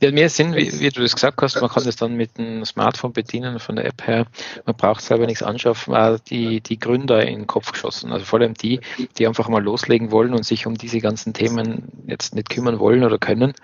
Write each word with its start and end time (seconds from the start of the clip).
Ja, 0.00 0.12
mehr 0.12 0.28
Sinn, 0.28 0.54
wie, 0.54 0.80
wie, 0.80 0.90
du 0.90 1.02
das 1.02 1.14
gesagt 1.14 1.42
hast, 1.42 1.60
man 1.60 1.70
kann 1.70 1.84
das 1.84 1.96
dann 1.96 2.14
mit 2.14 2.38
dem 2.38 2.64
Smartphone 2.64 3.12
bedienen 3.12 3.58
von 3.58 3.76
der 3.76 3.86
App 3.86 4.06
her. 4.06 4.26
Man 4.64 4.76
braucht 4.76 5.02
selber 5.02 5.26
nichts 5.26 5.42
anschaffen. 5.42 5.94
Auch 5.94 6.18
die, 6.20 6.60
die 6.60 6.78
Gründer 6.78 7.26
in 7.26 7.40
den 7.40 7.46
Kopf 7.48 7.72
geschossen. 7.72 8.12
Also 8.12 8.24
vor 8.24 8.40
allem 8.40 8.54
die, 8.54 8.80
die 9.18 9.26
einfach 9.26 9.48
mal 9.48 9.62
loslegen 9.62 10.12
wollen 10.12 10.34
und 10.34 10.44
sich 10.44 10.66
um 10.66 10.76
diese 10.76 11.00
ganzen 11.00 11.32
Themen 11.32 11.88
jetzt 12.06 12.34
nicht 12.34 12.48
kümmern 12.48 12.78
wollen 12.78 13.02
oder 13.02 13.18
können 13.18 13.54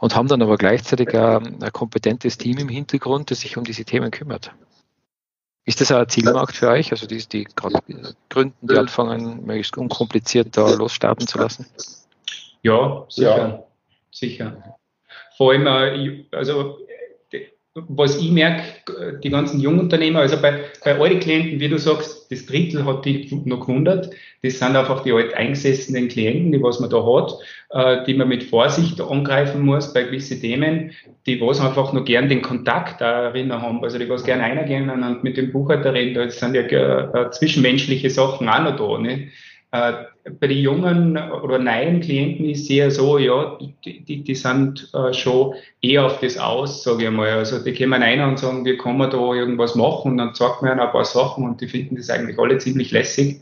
und 0.00 0.14
haben 0.14 0.28
dann 0.28 0.42
aber 0.42 0.56
gleichzeitig 0.56 1.08
ein, 1.14 1.60
ein 1.60 1.72
kompetentes 1.72 2.38
Team 2.38 2.58
im 2.58 2.68
Hintergrund, 2.68 3.30
das 3.30 3.40
sich 3.40 3.56
um 3.56 3.64
diese 3.64 3.84
Themen 3.84 4.12
kümmert. 4.12 4.52
Ist 5.64 5.80
das 5.80 5.92
auch 5.92 5.98
ein 5.98 6.08
Zielmarkt 6.08 6.56
für 6.56 6.68
euch? 6.68 6.92
Also 6.92 7.06
die, 7.06 7.18
die 7.28 7.44
gerade 7.44 7.80
gründen, 8.28 8.66
die 8.66 8.76
anfangen, 8.76 9.44
möglichst 9.44 9.76
unkompliziert 9.76 10.56
da 10.56 10.70
losstarten 10.70 11.26
zu 11.26 11.38
lassen? 11.38 11.66
Ja, 12.62 13.04
sicher. 13.08 13.36
Ja. 13.36 13.64
Sicher. 14.10 14.76
Vor 15.40 15.52
allem, 15.52 15.66
äh, 15.66 16.24
also 16.32 16.80
was 17.74 18.20
ich 18.20 18.30
merke, 18.30 18.62
die 19.24 19.30
ganzen 19.30 19.58
Jungunternehmer, 19.58 20.18
also 20.18 20.36
bei, 20.42 20.64
bei 20.84 21.00
alten 21.00 21.20
Klienten, 21.20 21.60
wie 21.60 21.68
du 21.70 21.78
sagst, 21.78 22.30
das 22.30 22.44
Drittel 22.44 22.84
hat 22.84 23.06
die 23.06 23.26
noch 23.46 23.60
gewundert. 23.60 24.10
Das 24.42 24.58
sind 24.58 24.76
einfach 24.76 25.02
die 25.02 25.12
alt 25.12 25.32
eingesessenen 25.32 26.08
Klienten, 26.08 26.52
die 26.52 26.62
was 26.62 26.78
man 26.78 26.90
da 26.90 27.02
hat, 27.02 27.38
äh, 27.70 28.04
die 28.04 28.12
man 28.12 28.28
mit 28.28 28.44
Vorsicht 28.44 29.00
angreifen 29.00 29.62
muss 29.62 29.94
bei 29.94 30.02
gewissen 30.02 30.42
Themen, 30.42 30.90
die 31.24 31.40
was 31.40 31.58
einfach 31.58 31.94
noch 31.94 32.04
gern 32.04 32.28
den 32.28 32.42
Kontakt 32.42 33.00
darin 33.00 33.50
haben, 33.50 33.82
also 33.82 33.98
die 33.98 34.10
was 34.10 34.24
gern 34.24 34.42
eingehen 34.42 34.90
und 34.90 35.24
mit 35.24 35.38
dem 35.38 35.52
Buchhalter 35.52 35.94
reden, 35.94 36.16
da 36.16 36.28
sind 36.28 36.54
ja 36.54 36.62
äh, 36.64 37.30
zwischenmenschliche 37.30 38.10
Sachen 38.10 38.46
auch 38.46 38.62
noch 38.62 38.76
da. 38.76 38.98
Ne? 38.98 39.28
Äh, 39.72 39.92
bei 40.40 40.48
den 40.48 40.58
jungen 40.58 41.16
oder 41.16 41.58
neuen 41.58 42.00
Klienten 42.00 42.44
ist 42.46 42.62
es 42.62 42.70
eher 42.70 42.90
so, 42.90 43.18
ja, 43.18 43.56
die, 43.84 44.04
die, 44.04 44.24
die 44.24 44.34
sind 44.34 44.90
äh, 44.94 45.12
schon 45.12 45.54
eher 45.80 46.06
auf 46.06 46.20
das 46.20 46.38
aus, 46.38 46.82
sage 46.82 47.04
ich 47.04 47.10
mal. 47.10 47.28
Also 47.30 47.62
die 47.62 47.72
kommen 47.72 48.02
rein 48.02 48.20
und 48.20 48.38
sagen, 48.38 48.64
wir 48.64 48.76
können 48.76 48.98
da 48.98 49.32
irgendwas 49.32 49.76
machen 49.76 50.12
und 50.12 50.18
dann 50.18 50.34
sagt 50.34 50.62
man 50.62 50.80
ein 50.80 50.90
paar 50.90 51.04
Sachen 51.04 51.44
und 51.44 51.60
die 51.60 51.68
finden 51.68 51.96
das 51.96 52.10
eigentlich 52.10 52.38
alle 52.38 52.58
ziemlich 52.58 52.90
lässig. 52.90 53.40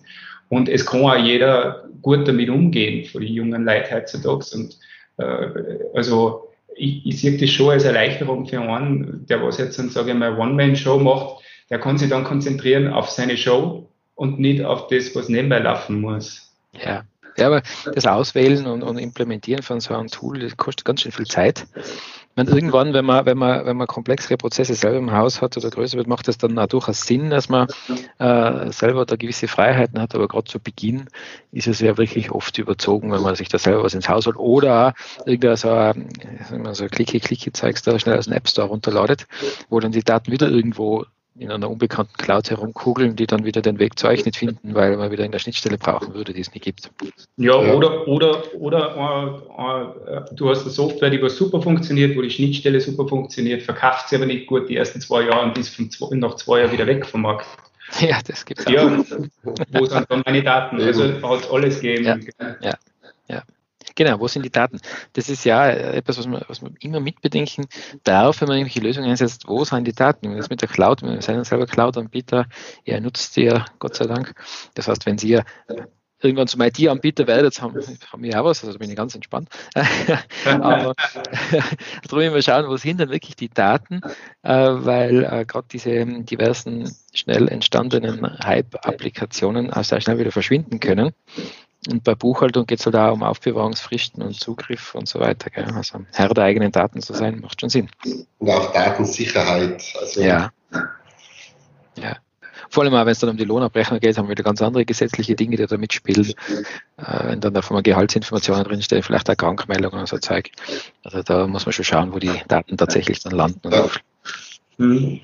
Und 0.51 0.69
es 0.69 0.85
kann 0.85 1.03
auch 1.03 1.17
jeder 1.17 1.85
gut 2.03 2.29
damit 2.29 2.51
umgehen, 2.51 3.05
von 3.07 3.23
den 3.23 3.33
jungen 3.33 3.65
Leuten 3.65 3.95
heutzutage. 3.95 4.45
Und 4.55 4.79
äh, 5.17 5.79
also 5.95 6.49
ich, 6.77 7.07
ich 7.07 7.21
sehe 7.21 7.39
das 7.39 7.51
schon 7.51 7.71
als 7.71 7.85
Erleichterung 7.85 8.47
für 8.47 8.61
einen, 8.61 9.27
der 9.29 9.43
was 9.43 9.59
jetzt, 9.59 9.77
sage 9.77 10.11
ich 10.11 10.17
mal, 10.17 10.39
One-Man-Show 10.39 10.99
macht, 10.99 11.43
der 11.71 11.81
kann 11.81 11.99
sich 11.99 12.09
dann 12.09 12.25
konzentrieren 12.25 12.89
auf 12.89 13.11
seine 13.11 13.37
Show 13.37 13.89
und 14.19 14.41
nicht 14.41 14.65
auf 14.65 14.89
das, 14.89 15.15
was 15.15 15.29
nebenbei 15.29 15.61
laufen 15.61 16.01
muss. 16.01 16.51
Ja. 16.73 17.05
Ja, 17.37 17.47
aber 17.47 17.63
das 17.95 18.05
Auswählen 18.05 18.67
und, 18.67 18.83
und 18.83 18.99
Implementieren 18.99 19.63
von 19.63 19.79
so 19.79 19.95
einem 19.95 20.09
Tool, 20.09 20.41
das 20.41 20.57
kostet 20.57 20.85
ganz 20.85 21.03
schön 21.03 21.13
viel 21.13 21.29
Zeit. 21.29 21.69
Meine, 22.35 22.51
irgendwann, 22.51 22.95
wenn 22.95 23.05
man, 23.05 23.27
wenn, 23.27 23.39
man, 23.39 23.65
wenn 23.65 23.77
man 23.77 23.87
komplexere 23.87 24.37
Prozesse 24.37 24.75
selber 24.75 24.99
im 24.99 25.13
Haus 25.13 25.41
hat 25.41 25.57
oder 25.57 25.71
größer 25.71 25.97
wird, 25.97 26.09
macht 26.09 26.27
das 26.27 26.37
dann 26.37 26.59
auch 26.59 26.67
durchaus 26.67 27.03
Sinn, 27.03 27.31
dass 27.31 27.49
man 27.49 27.69
äh, 28.19 28.73
selber 28.73 29.07
da 29.07 29.15
gewisse 29.15 29.47
Freiheiten 29.47 30.01
hat. 30.01 30.17
Aber 30.17 30.27
gerade 30.27 30.51
zu 30.51 30.59
Beginn 30.59 31.07
ist 31.53 31.69
es 31.69 31.79
ja 31.79 31.97
wirklich 31.97 32.33
oft 32.33 32.59
überzogen, 32.59 33.13
wenn 33.13 33.23
man 33.23 33.37
sich 33.37 33.49
da 33.49 33.59
selber 33.59 33.85
was 33.85 33.95
ins 33.95 34.09
Haus 34.09 34.27
holt. 34.27 34.37
Oder 34.37 34.95
irgendein 35.25 35.57
so 35.57 35.71
ein, 35.71 36.09
so 36.73 36.83
ein 36.83 36.91
Klicke-Klicke-Zeugs 36.91 37.83
da 37.83 37.97
schnell 38.01 38.19
aus 38.19 38.25
dem 38.25 38.35
App 38.35 38.49
Store 38.49 38.67
runterladet, 38.67 39.29
wo 39.69 39.79
dann 39.79 39.93
die 39.93 40.03
Daten 40.03 40.33
wieder 40.33 40.49
irgendwo 40.49 41.07
in 41.39 41.51
einer 41.51 41.71
unbekannten 41.71 42.15
Cloud 42.17 42.51
herumkugeln, 42.51 43.17
die 43.17 43.27
dann 43.27 43.45
wieder 43.45 43.63
den 43.63 43.79
Weg 43.79 43.99
zu 43.99 44.09
euch 44.09 44.25
nicht 44.25 44.37
finden, 44.37 44.75
weil 44.75 44.97
man 44.97 45.11
wieder 45.11 45.25
in 45.25 45.33
der 45.33 45.39
Schnittstelle 45.39 45.79
brauchen 45.79 46.15
würde, 46.15 46.33
die 46.33 46.41
es 46.41 46.53
nicht 46.53 46.65
gibt. 46.65 46.91
Ja, 47.37 47.55
oder, 47.55 48.07
oder, 48.09 48.43
oder 48.55 49.43
äh, 49.57 50.13
äh, 50.13 50.35
du 50.35 50.51
hast 50.51 50.63
eine 50.63 50.71
Software, 50.71 51.11
die 51.11 51.29
super 51.29 51.63
funktioniert, 51.63 52.17
wo 52.17 52.23
die 52.23 52.31
Schnittstelle 52.31 52.81
super 52.81 53.07
funktioniert, 53.07 53.63
verkauft 53.63 54.09
sie 54.09 54.17
aber 54.17 54.27
nicht 54.27 54.47
gut 54.47 54.69
die 54.69 54.77
ersten 54.77 55.01
zwei 55.01 55.23
Jahre 55.23 55.47
und 55.47 55.59
ist 55.59 55.75
von 55.75 55.91
zwei, 55.91 56.15
nach 56.17 56.35
zwei 56.37 56.61
Jahren 56.61 56.73
wieder 56.73 56.87
weg 56.87 57.07
vom 57.07 57.23
Markt. 57.23 57.47
Ja, 58.01 58.19
das 58.27 58.45
gibt 58.45 58.61
es 58.61 58.67
auch. 58.67 58.71
Ja, 58.71 59.05
wo 59.73 59.87
sind 59.87 60.07
dann 60.11 60.23
meine 60.27 60.43
Daten? 60.43 60.81
Also 60.81 61.05
hat 61.05 61.41
es 61.41 61.51
alles 61.51 61.81
gegeben. 61.81 62.29
Ja, 62.39 62.57
ja, 62.61 62.75
ja. 63.29 63.43
Genau, 63.99 64.21
wo 64.21 64.29
sind 64.29 64.45
die 64.45 64.51
Daten? 64.51 64.79
Das 65.15 65.29
ist 65.29 65.45
ja 65.45 65.69
etwas, 65.69 66.19
was 66.19 66.29
man, 66.29 66.45
was 66.47 66.63
man 66.63 66.77
immer 66.79 67.01
mitbedenken 67.01 67.67
darf, 68.05 68.41
wenn 68.41 68.47
man 68.47 68.59
irgendwelche 68.59 68.79
Lösungen 68.79 69.11
einsetzt. 69.11 69.49
Wo 69.49 69.65
sind 69.65 69.89
die 69.89 69.93
Daten? 69.93 70.37
Das 70.37 70.51
mit 70.51 70.63
der 70.63 70.69
Cloud, 70.69 71.03
wir 71.03 71.21
sind 71.21 71.45
selber 71.45 71.67
Cloud-Anbieter, 71.67 72.47
er 72.85 73.01
nutzt 73.01 73.35
die 73.35 73.43
ja, 73.43 73.65
Gott 73.81 73.97
sei 73.97 74.07
Dank. 74.07 74.37
Das 74.75 74.87
heißt, 74.87 75.05
wenn 75.05 75.19
Sie 75.19 75.41
irgendwann 76.23 76.47
zum 76.47 76.61
IT-Anbieter 76.61 77.27
werdet, 77.27 77.61
haben, 77.61 77.75
haben 78.13 78.23
wir 78.23 78.41
auch 78.41 78.45
was, 78.45 78.65
also 78.65 78.79
bin 78.79 78.89
ich 78.89 78.95
ganz 78.95 79.17
entspannt. 79.17 79.49
Aber 80.45 80.95
darum 82.09 82.31
mal 82.31 82.43
schauen, 82.43 82.69
wo 82.69 82.77
sind 82.77 83.01
denn 83.01 83.11
wirklich 83.11 83.35
die 83.35 83.49
Daten, 83.49 84.01
äh, 84.43 84.53
weil 84.53 85.25
äh, 85.25 85.45
gerade 85.45 85.67
diese 85.73 86.05
diversen 86.23 86.89
schnell 87.13 87.49
entstandenen 87.49 88.39
Hype-Applikationen 88.45 89.73
auch 89.73 89.83
sehr 89.83 90.01
schnell 90.01 90.19
wieder 90.19 90.31
verschwinden 90.31 90.79
können. 90.79 91.15
Und 91.91 92.05
bei 92.05 92.15
Buchhaltung 92.15 92.67
geht 92.67 92.81
es 92.81 92.87
halt 92.87 92.97
auch 92.97 93.13
um 93.13 93.23
Aufbewahrungsfristen 93.23 94.23
und 94.23 94.39
Zugriff 94.39 94.95
und 94.95 95.09
so 95.09 95.21
weiter. 95.21 95.51
Gell? 95.51 95.65
Also 95.75 96.01
Herr 96.13 96.29
der 96.29 96.45
eigenen 96.45 96.71
Daten 96.71 97.01
zu 97.01 97.15
sein, 97.15 97.41
macht 97.41 97.61
schon 97.61 97.71
Sinn. 97.71 97.89
Und 98.39 98.51
auch 98.51 98.73
Datensicherheit. 98.73 99.83
Also 99.99 100.21
ja. 100.21 100.51
ja. 101.97 102.17
Vor 102.71 102.85
allem 102.85 102.95
auch, 102.95 103.07
wenn 103.07 103.13
es 103.13 103.19
dann 103.19 103.31
um 103.31 103.37
die 103.37 103.45
Lohnabrechnung 103.45 104.01
geht, 104.01 104.19
haben 104.19 104.27
wir 104.27 104.33
wieder 104.33 104.43
ganz 104.43 104.61
andere 104.61 104.85
gesetzliche 104.85 105.35
Dinge, 105.35 105.57
die 105.57 105.67
da 105.67 105.77
mitspielen. 105.79 106.35
Äh, 106.99 107.29
wenn 107.29 107.41
dann 107.41 107.55
da 107.55 107.63
mal 107.71 107.83
Gehaltsinformationen 107.83 108.65
drinstehen, 108.65 109.03
vielleicht 109.03 109.31
auch 109.31 109.37
Krankmeldungen 109.37 110.01
und 110.01 110.09
so 110.09 110.19
Zeug. 110.19 110.51
Also 111.03 111.23
da 111.23 111.47
muss 111.47 111.65
man 111.65 111.73
schon 111.73 111.85
schauen, 111.87 112.13
wo 112.13 112.19
die 112.19 112.43
Daten 112.49 112.77
tatsächlich 112.77 113.21
dann 113.21 113.33
landen. 113.33 113.71
Ja. 113.71 113.89
Mhm. 114.77 115.21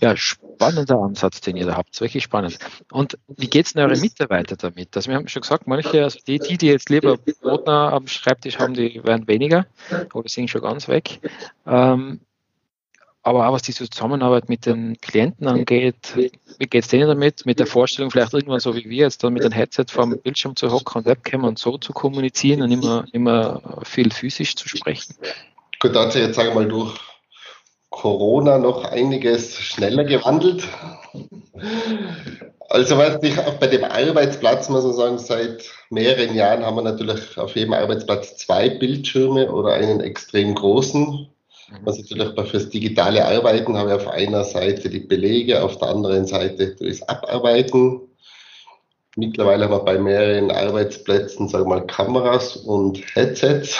Ja, 0.00 0.16
spannender 0.16 0.98
Ansatz, 0.98 1.40
den 1.40 1.56
ihr 1.56 1.66
da 1.66 1.76
habt. 1.76 2.00
Wirklich 2.00 2.24
spannend. 2.24 2.58
Und 2.90 3.18
wie 3.28 3.48
geht 3.48 3.66
es 3.66 3.72
denn 3.72 3.82
eure 3.82 3.98
Mitarbeiter 3.98 4.56
damit? 4.56 4.96
Also 4.96 5.10
wir 5.10 5.16
haben 5.16 5.28
schon 5.28 5.42
gesagt, 5.42 5.66
manche, 5.66 6.04
also 6.04 6.18
die, 6.26 6.38
die, 6.38 6.66
jetzt 6.66 6.88
lieber 6.88 7.16
Brotner 7.16 7.92
am 7.92 8.06
Schreibtisch 8.06 8.58
haben, 8.58 8.74
die 8.74 9.02
werden 9.04 9.26
weniger 9.28 9.66
oder 10.14 10.28
sind 10.28 10.50
schon 10.50 10.62
ganz 10.62 10.88
weg. 10.88 11.20
Ähm, 11.66 12.20
aber 13.24 13.46
auch 13.46 13.52
was 13.52 13.62
diese 13.62 13.88
Zusammenarbeit 13.88 14.48
mit 14.48 14.66
den 14.66 15.00
Klienten 15.00 15.46
angeht, 15.46 16.16
wie 16.16 16.66
geht 16.66 16.82
es 16.82 16.88
denen 16.88 17.06
damit? 17.06 17.46
Mit 17.46 17.60
der 17.60 17.66
Vorstellung, 17.66 18.10
vielleicht 18.10 18.34
irgendwann 18.34 18.58
so 18.58 18.74
wie 18.74 18.84
wir 18.84 19.04
jetzt 19.04 19.22
dann 19.22 19.32
mit 19.32 19.44
einem 19.44 19.52
Headset 19.52 19.86
vom 19.88 20.18
Bildschirm 20.18 20.56
zu 20.56 20.72
hocken 20.72 20.98
und 20.98 21.06
Webcam 21.06 21.44
und 21.44 21.58
so 21.58 21.78
zu 21.78 21.92
kommunizieren 21.92 22.62
und 22.62 22.72
immer, 22.72 23.04
immer 23.12 23.80
viel 23.84 24.10
physisch 24.10 24.56
zu 24.56 24.68
sprechen? 24.68 25.14
Gut, 25.78 25.94
da 25.94 26.04
hat 26.04 26.12
sich 26.12 26.22
jetzt, 26.22 26.34
sagen 26.34 26.48
wir 26.48 26.54
mal, 26.56 26.68
durch 26.68 26.98
Corona 27.92 28.58
noch 28.58 28.84
einiges 28.84 29.56
schneller 29.56 30.02
gewandelt. 30.02 30.66
Also 32.68 32.96
was 32.96 33.22
ich 33.22 33.38
auch 33.38 33.54
bei 33.54 33.68
dem 33.68 33.84
Arbeitsplatz 33.84 34.68
muss 34.68 34.84
man 34.84 34.94
sagen, 34.94 35.18
seit 35.18 35.70
mehreren 35.90 36.34
Jahren 36.34 36.64
haben 36.64 36.76
wir 36.76 36.82
natürlich 36.82 37.38
auf 37.38 37.54
jedem 37.54 37.74
Arbeitsplatz 37.74 38.36
zwei 38.38 38.70
Bildschirme 38.70 39.52
oder 39.52 39.74
einen 39.74 40.00
extrem 40.00 40.54
großen. 40.54 41.28
Was 41.84 41.98
natürlich 41.98 42.50
fürs 42.50 42.70
digitale 42.70 43.24
Arbeiten 43.24 43.76
habe 43.76 43.90
ich 43.90 43.96
auf 43.96 44.08
einer 44.08 44.44
Seite 44.44 44.90
die 44.90 45.00
Belege, 45.00 45.62
auf 45.62 45.78
der 45.78 45.88
anderen 45.88 46.26
Seite 46.26 46.74
das 46.74 47.02
Abarbeiten. 47.08 48.00
Mittlerweile 49.16 49.64
haben 49.64 49.72
wir 49.72 49.84
bei 49.84 49.98
mehreren 49.98 50.50
Arbeitsplätzen, 50.50 51.48
sagen 51.48 51.64
wir 51.64 51.76
mal, 51.80 51.86
Kameras 51.86 52.56
und 52.56 53.02
Headsets. 53.14 53.78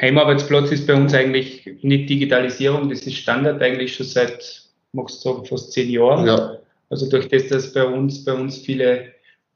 Heimarbeitsplatz 0.00 0.72
ist 0.72 0.86
bei 0.86 0.94
uns 0.94 1.14
eigentlich 1.14 1.66
nicht 1.82 2.10
Digitalisierung, 2.10 2.88
das 2.88 3.06
ist 3.06 3.16
Standard 3.16 3.62
eigentlich 3.62 3.94
schon 3.94 4.06
seit, 4.06 4.62
magst 4.92 5.24
du 5.24 5.30
sagen, 5.30 5.46
fast 5.46 5.72
zehn 5.72 5.90
Jahren. 5.90 6.26
Ja. 6.26 6.58
Also 6.90 7.08
durch 7.08 7.28
das, 7.28 7.48
dass 7.48 7.72
bei 7.72 7.84
uns, 7.84 8.24
bei 8.24 8.32
uns 8.32 8.58
viele 8.58 9.12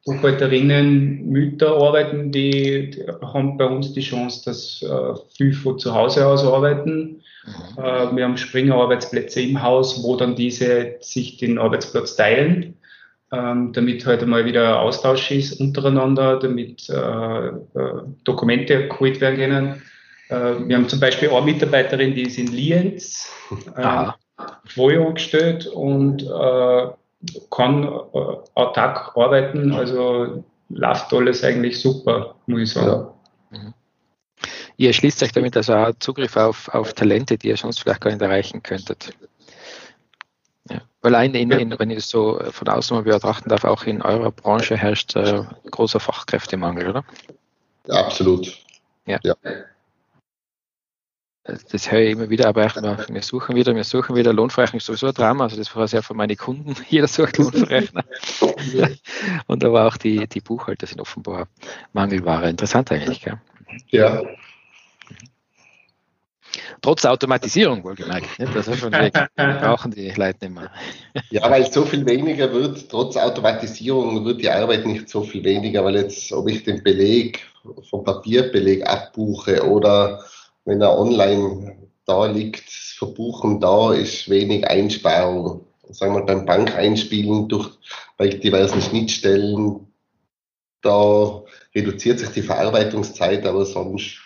Buchhalterinnen, 0.06 1.28
Mütter 1.28 1.76
arbeiten, 1.76 2.32
die, 2.32 2.90
die 2.90 3.04
haben 3.22 3.58
bei 3.58 3.66
uns 3.66 3.92
die 3.92 4.00
Chance, 4.00 4.42
dass 4.46 4.82
äh, 4.82 5.20
viel 5.36 5.52
von 5.52 5.78
zu 5.78 5.94
Hause 5.94 6.26
aus 6.26 6.42
arbeiten. 6.42 7.22
Mhm. 7.44 7.82
Äh, 7.82 8.16
wir 8.16 8.24
haben 8.24 8.38
Springer-Arbeitsplätze 8.38 9.42
im 9.42 9.62
Haus, 9.62 10.02
wo 10.02 10.16
dann 10.16 10.36
diese 10.36 10.96
sich 11.00 11.36
den 11.36 11.58
Arbeitsplatz 11.58 12.16
teilen, 12.16 12.78
ähm, 13.30 13.72
damit 13.74 14.06
halt 14.06 14.22
einmal 14.22 14.46
wieder 14.46 14.80
Austausch 14.80 15.30
ist 15.30 15.60
untereinander, 15.60 16.38
damit 16.38 16.88
äh, 16.88 17.48
äh 17.48 18.02
Dokumente 18.24 18.88
geholt 18.88 19.20
werden 19.20 19.36
können. 19.36 19.82
Äh, 20.30 20.68
wir 20.68 20.76
haben 20.76 20.88
zum 20.88 21.00
Beispiel 21.00 21.30
eine 21.30 21.44
Mitarbeiterin, 21.44 22.14
die 22.14 22.22
ist 22.22 22.38
in 22.38 22.46
Lienz, 22.46 23.28
äh, 23.76 24.06
voll 24.66 25.04
angestellt 25.04 25.66
und 25.66 26.22
äh, 26.22 26.88
kann 27.50 27.84
äh, 27.84 28.18
autark 28.54 29.16
arbeiten. 29.16 29.72
Also 29.72 30.44
läuft 30.68 31.12
alles 31.12 31.42
eigentlich 31.42 31.80
super, 31.80 32.36
muss 32.46 32.60
ich 32.60 32.72
sagen. 32.72 33.08
Ja. 33.50 33.58
Mhm. 33.58 33.74
Ihr 34.76 34.92
schließt 34.92 35.22
euch 35.22 35.32
damit 35.32 35.56
also 35.56 35.74
auch 35.74 35.92
Zugriff 35.98 36.36
auf, 36.36 36.68
auf 36.68 36.94
Talente, 36.94 37.36
die 37.36 37.48
ihr 37.48 37.56
sonst 37.56 37.80
vielleicht 37.80 38.00
gar 38.00 38.10
nicht 38.10 38.22
erreichen 38.22 38.62
könntet. 38.62 39.12
Ja. 40.70 40.80
Weil 41.02 41.14
allein, 41.14 41.34
in, 41.34 41.50
in, 41.50 41.78
wenn 41.78 41.90
ich 41.90 41.96
das 41.96 42.08
so 42.08 42.40
von 42.50 42.68
außen 42.68 42.96
mal 42.96 43.02
betrachten 43.02 43.48
darf, 43.48 43.64
auch 43.64 43.84
in 43.84 44.00
eurer 44.00 44.30
Branche 44.30 44.76
herrscht 44.76 45.16
äh, 45.16 45.42
großer 45.70 46.00
Fachkräftemangel, 46.00 46.88
oder? 46.88 47.04
Absolut. 47.88 48.56
Ja. 49.06 49.18
ja. 49.22 49.34
Das 51.70 51.90
höre 51.90 52.00
ich 52.00 52.12
immer 52.12 52.30
wieder, 52.30 52.48
aber 52.48 52.64
wir, 52.74 53.06
wir 53.08 53.22
suchen 53.22 53.56
wieder, 53.56 53.74
wir 53.74 53.84
suchen 53.84 54.16
wieder. 54.16 54.32
Lohnverrechnung 54.32 54.78
ist 54.78 54.86
sowieso 54.86 55.08
ein 55.08 55.14
Drama, 55.14 55.44
also 55.44 55.56
das 55.56 55.74
war 55.74 55.88
sehr 55.88 56.02
von 56.02 56.16
meinen 56.16 56.36
Kunden. 56.36 56.74
Jeder 56.88 57.08
sucht 57.08 57.38
Lohnverrechner. 57.38 58.04
Und 59.46 59.64
aber 59.64 59.86
auch 59.86 59.96
die, 59.96 60.26
die 60.26 60.40
Buchhalter 60.40 60.86
sind 60.86 61.00
offenbar 61.00 61.48
Mangelware. 61.92 62.48
Interessant 62.48 62.92
eigentlich, 62.92 63.22
gell? 63.22 63.40
Ja. 63.88 64.22
Trotz 66.82 67.04
Automatisierung 67.04 67.84
wohlgemerkt. 67.84 68.38
Nicht? 68.38 68.54
Das 68.54 68.66
ist 68.66 68.80
schon 68.80 68.92
weg. 68.92 69.14
brauchen 69.36 69.90
die 69.90 70.10
Leute 70.10 70.48
nicht 70.48 70.54
mehr. 70.54 70.70
Ja, 71.30 71.50
weil 71.50 71.70
so 71.70 71.84
viel 71.84 72.06
weniger 72.06 72.52
wird, 72.52 72.88
trotz 72.90 73.16
Automatisierung 73.16 74.24
wird 74.24 74.40
die 74.40 74.50
Arbeit 74.50 74.86
nicht 74.86 75.08
so 75.08 75.22
viel 75.22 75.44
weniger, 75.44 75.84
weil 75.84 75.96
jetzt, 75.96 76.32
ob 76.32 76.48
ich 76.48 76.64
den 76.64 76.82
Beleg 76.82 77.40
vom 77.88 78.04
Papierbeleg 78.04 78.86
abbuche 78.86 79.62
oder 79.68 80.24
wenn 80.64 80.80
er 80.80 80.98
online 80.98 81.76
da 82.06 82.26
liegt, 82.26 82.68
verbuchen 82.70 83.60
da 83.60 83.92
ist 83.92 84.28
wenig 84.28 84.66
Einsparung. 84.66 85.66
Sagen 85.88 86.14
wir 86.14 86.22
beim 86.22 86.46
Bankeinspielen 86.46 87.48
durch 87.48 87.70
bei 88.16 88.28
diversen 88.28 88.80
Schnittstellen, 88.80 89.88
da 90.82 91.42
reduziert 91.74 92.20
sich 92.20 92.30
die 92.30 92.42
Verarbeitungszeit, 92.42 93.46
aber 93.46 93.64
sonst 93.64 94.18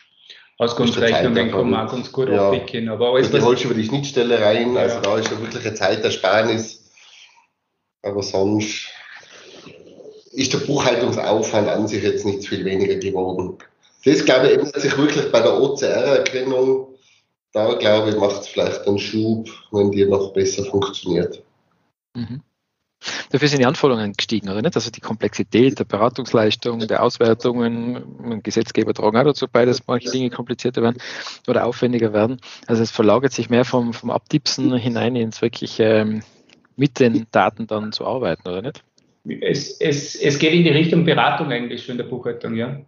Auskunftsrechnungen 0.58 1.50
kann 1.50 1.70
man 1.70 1.88
ganz 1.88 2.12
gut 2.12 2.28
ja, 2.28 2.48
abwickeln. 2.48 2.88
Aber 2.88 3.12
alles, 3.12 3.30
du 3.30 3.42
holst 3.42 3.64
über 3.64 3.74
die 3.74 3.84
Schnittstelle 3.84 4.40
rein, 4.40 4.76
also 4.76 5.00
da 5.00 5.18
ist 5.18 5.30
ja 5.30 5.40
wirklich 5.40 5.64
eine 5.66 5.74
Zeitersparnis. 5.74 6.90
Aber 8.02 8.22
sonst 8.22 8.88
ist 10.32 10.52
der 10.52 10.58
Buchhaltungsaufwand 10.58 11.68
an 11.68 11.88
sich 11.88 12.02
jetzt 12.02 12.24
nicht 12.24 12.46
viel 12.46 12.64
weniger 12.64 12.96
geworden. 12.96 13.58
Das, 14.04 14.24
glaube 14.24 14.46
ich, 14.46 14.52
ändert 14.58 14.80
sich 14.80 14.96
wirklich 14.96 15.30
bei 15.32 15.40
der 15.40 15.60
OCR-Erkennung. 15.60 16.88
Da, 17.52 17.74
glaube 17.74 18.10
ich, 18.10 18.16
macht 18.16 18.42
es 18.42 18.48
vielleicht 18.48 18.86
einen 18.86 18.98
Schub, 18.98 19.48
wenn 19.70 19.90
die 19.90 20.04
noch 20.04 20.32
besser 20.32 20.64
funktioniert. 20.64 21.42
Mhm. 22.14 22.42
Dafür 23.30 23.48
sind 23.48 23.60
die 23.60 23.66
Anforderungen 23.66 24.12
gestiegen, 24.12 24.48
oder 24.48 24.62
nicht? 24.62 24.74
Also 24.74 24.90
die 24.90 25.00
Komplexität 25.00 25.78
der 25.78 25.84
Beratungsleistung, 25.84 26.80
der 26.80 27.02
Auswertungen, 27.02 28.42
Gesetzgeber 28.42 28.94
tragen 28.94 29.16
auch 29.18 29.24
dazu 29.24 29.46
bei, 29.50 29.64
dass 29.64 29.86
manche 29.86 30.10
Dinge 30.10 30.30
komplizierter 30.30 30.82
werden 30.82 30.98
oder 31.46 31.66
aufwendiger 31.66 32.12
werden. 32.12 32.40
Also 32.66 32.82
es 32.82 32.90
verlagert 32.90 33.32
sich 33.32 33.50
mehr 33.50 33.64
vom, 33.64 33.92
vom 33.92 34.10
Abtipsen 34.10 34.74
hinein 34.76 35.16
ins 35.16 35.42
wirklich 35.42 35.78
ähm, 35.80 36.22
mit 36.76 36.98
den 36.98 37.26
Daten 37.30 37.66
dann 37.66 37.92
zu 37.92 38.06
arbeiten, 38.06 38.48
oder 38.48 38.62
nicht? 38.62 38.82
Es, 39.40 39.80
es, 39.80 40.14
es 40.16 40.38
geht 40.38 40.52
in 40.52 40.64
die 40.64 40.70
Richtung 40.70 41.04
Beratung 41.04 41.50
eigentlich 41.50 41.84
schon 41.84 41.92
in 41.92 41.98
der 41.98 42.04
Buchhaltung, 42.04 42.54
ja. 42.54 42.80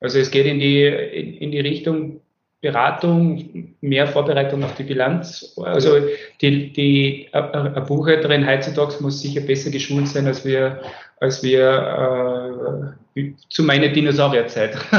Also 0.00 0.18
es 0.18 0.30
geht 0.30 0.46
in 0.46 0.58
die, 0.58 0.84
in, 0.84 1.34
in 1.34 1.50
die 1.52 1.60
Richtung 1.60 2.20
Beratung, 2.60 3.74
mehr 3.80 4.08
Vorbereitung 4.08 4.64
auf 4.64 4.74
die 4.74 4.82
Bilanz. 4.82 5.54
Also 5.62 6.00
die, 6.40 6.72
die 6.72 7.28
eine 7.32 7.84
Buchhalterin 7.86 8.46
heutzutage 8.46 8.94
muss 9.00 9.20
sicher 9.20 9.42
besser 9.42 9.70
geschult 9.70 10.08
sein 10.08 10.26
als 10.26 10.44
wir, 10.44 10.80
als 11.20 11.42
wir 11.42 12.96
äh, 13.14 13.32
zu 13.50 13.62
meiner 13.62 13.88
Dinosaurierzeit. 13.88 14.74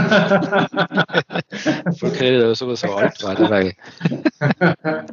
okay, 2.02 2.40
da 2.40 2.56
sowas 2.56 2.82
so 2.82 2.94
alt 2.94 3.22
war 3.24 3.36
dabei. 3.36 3.76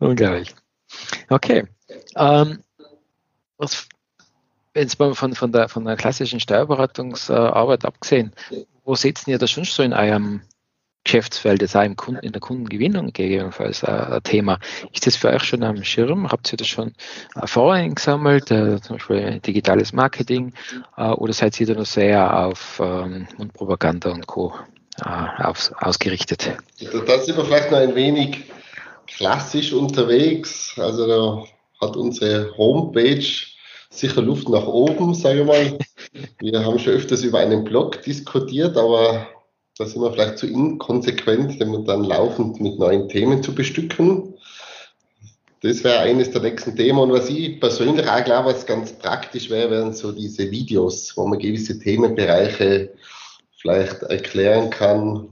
Unglaublich. 0.00 0.54
Okay. 1.28 1.64
Ähm, 2.16 2.58
was 3.58 3.88
jetzt 4.74 4.98
mal 4.98 5.14
von, 5.14 5.34
von, 5.34 5.52
der, 5.52 5.68
von 5.68 5.84
der 5.84 5.96
klassischen 5.96 6.40
Steuerberatungsarbeit 6.40 7.84
abgesehen, 7.84 8.32
wo 8.84 8.94
setzen 8.94 9.30
ihr 9.30 9.38
das 9.38 9.50
schon 9.50 9.64
so 9.64 9.82
in 9.82 9.92
eurem 9.92 10.42
Geschäftsfeld, 11.04 11.62
jetzt 11.62 11.76
auch 11.76 11.82
im 11.82 11.96
Kunden, 11.96 12.24
in 12.24 12.32
der 12.32 12.40
Kundengewinnung 12.40 13.06
gegebenenfalls 13.12 13.82
ein 13.82 14.22
Thema. 14.22 14.58
Ist 14.92 15.06
das 15.06 15.16
für 15.16 15.30
euch 15.30 15.42
schon 15.42 15.64
am 15.64 15.82
Schirm? 15.82 16.30
Habt 16.30 16.52
ihr 16.52 16.56
das 16.56 16.68
schon 16.68 16.92
Erfahrungen 17.34 17.96
gesammelt, 17.96 18.50
äh, 18.52 18.80
zum 18.80 18.96
Beispiel 18.96 19.40
digitales 19.40 19.92
Marketing, 19.92 20.52
äh, 20.96 21.08
oder 21.08 21.32
seid 21.32 21.60
ihr 21.60 21.66
da 21.66 21.74
noch 21.74 21.86
sehr 21.86 22.46
auf 22.46 22.80
ähm, 22.82 23.26
Mundpropaganda 23.36 24.10
und 24.10 24.26
Co. 24.28 24.54
Äh, 25.04 25.42
aus, 25.42 25.72
ausgerichtet? 25.80 26.52
Da 26.78 27.18
sind 27.18 27.36
wir 27.36 27.44
vielleicht 27.44 27.72
noch 27.72 27.78
ein 27.78 27.96
wenig 27.96 28.44
klassisch 29.08 29.72
unterwegs. 29.72 30.74
Also 30.78 31.06
da 31.08 31.44
hat 31.84 31.96
unsere 31.96 32.56
Homepage 32.56 33.26
sicher 33.92 34.22
Luft 34.22 34.48
nach 34.48 34.66
oben, 34.66 35.14
sage 35.14 35.40
ich 35.40 35.46
mal. 35.46 35.78
Wir 36.40 36.64
haben 36.64 36.78
schon 36.78 36.94
öfters 36.94 37.22
über 37.22 37.38
einen 37.38 37.64
Blog 37.64 38.02
diskutiert, 38.02 38.76
aber 38.76 39.28
da 39.78 39.86
sind 39.86 40.02
wir 40.02 40.12
vielleicht 40.12 40.38
zu 40.38 40.46
inkonsequent, 40.46 41.60
den 41.60 41.84
dann 41.84 42.04
laufend 42.04 42.60
mit 42.60 42.78
neuen 42.78 43.08
Themen 43.08 43.42
zu 43.42 43.54
bestücken. 43.54 44.34
Das 45.60 45.84
wäre 45.84 46.00
eines 46.00 46.30
der 46.32 46.42
nächsten 46.42 46.74
Themen. 46.74 46.98
Und 46.98 47.12
was 47.12 47.28
ich 47.30 47.60
persönlich 47.60 48.08
auch 48.08 48.24
glaube, 48.24 48.48
was 48.48 48.66
ganz 48.66 48.92
praktisch 48.92 49.48
wäre, 49.48 49.70
wären 49.70 49.92
so 49.92 50.10
diese 50.10 50.50
Videos, 50.50 51.16
wo 51.16 51.26
man 51.26 51.38
gewisse 51.38 51.78
Themenbereiche 51.78 52.92
vielleicht 53.58 54.02
erklären 54.02 54.70
kann 54.70 55.28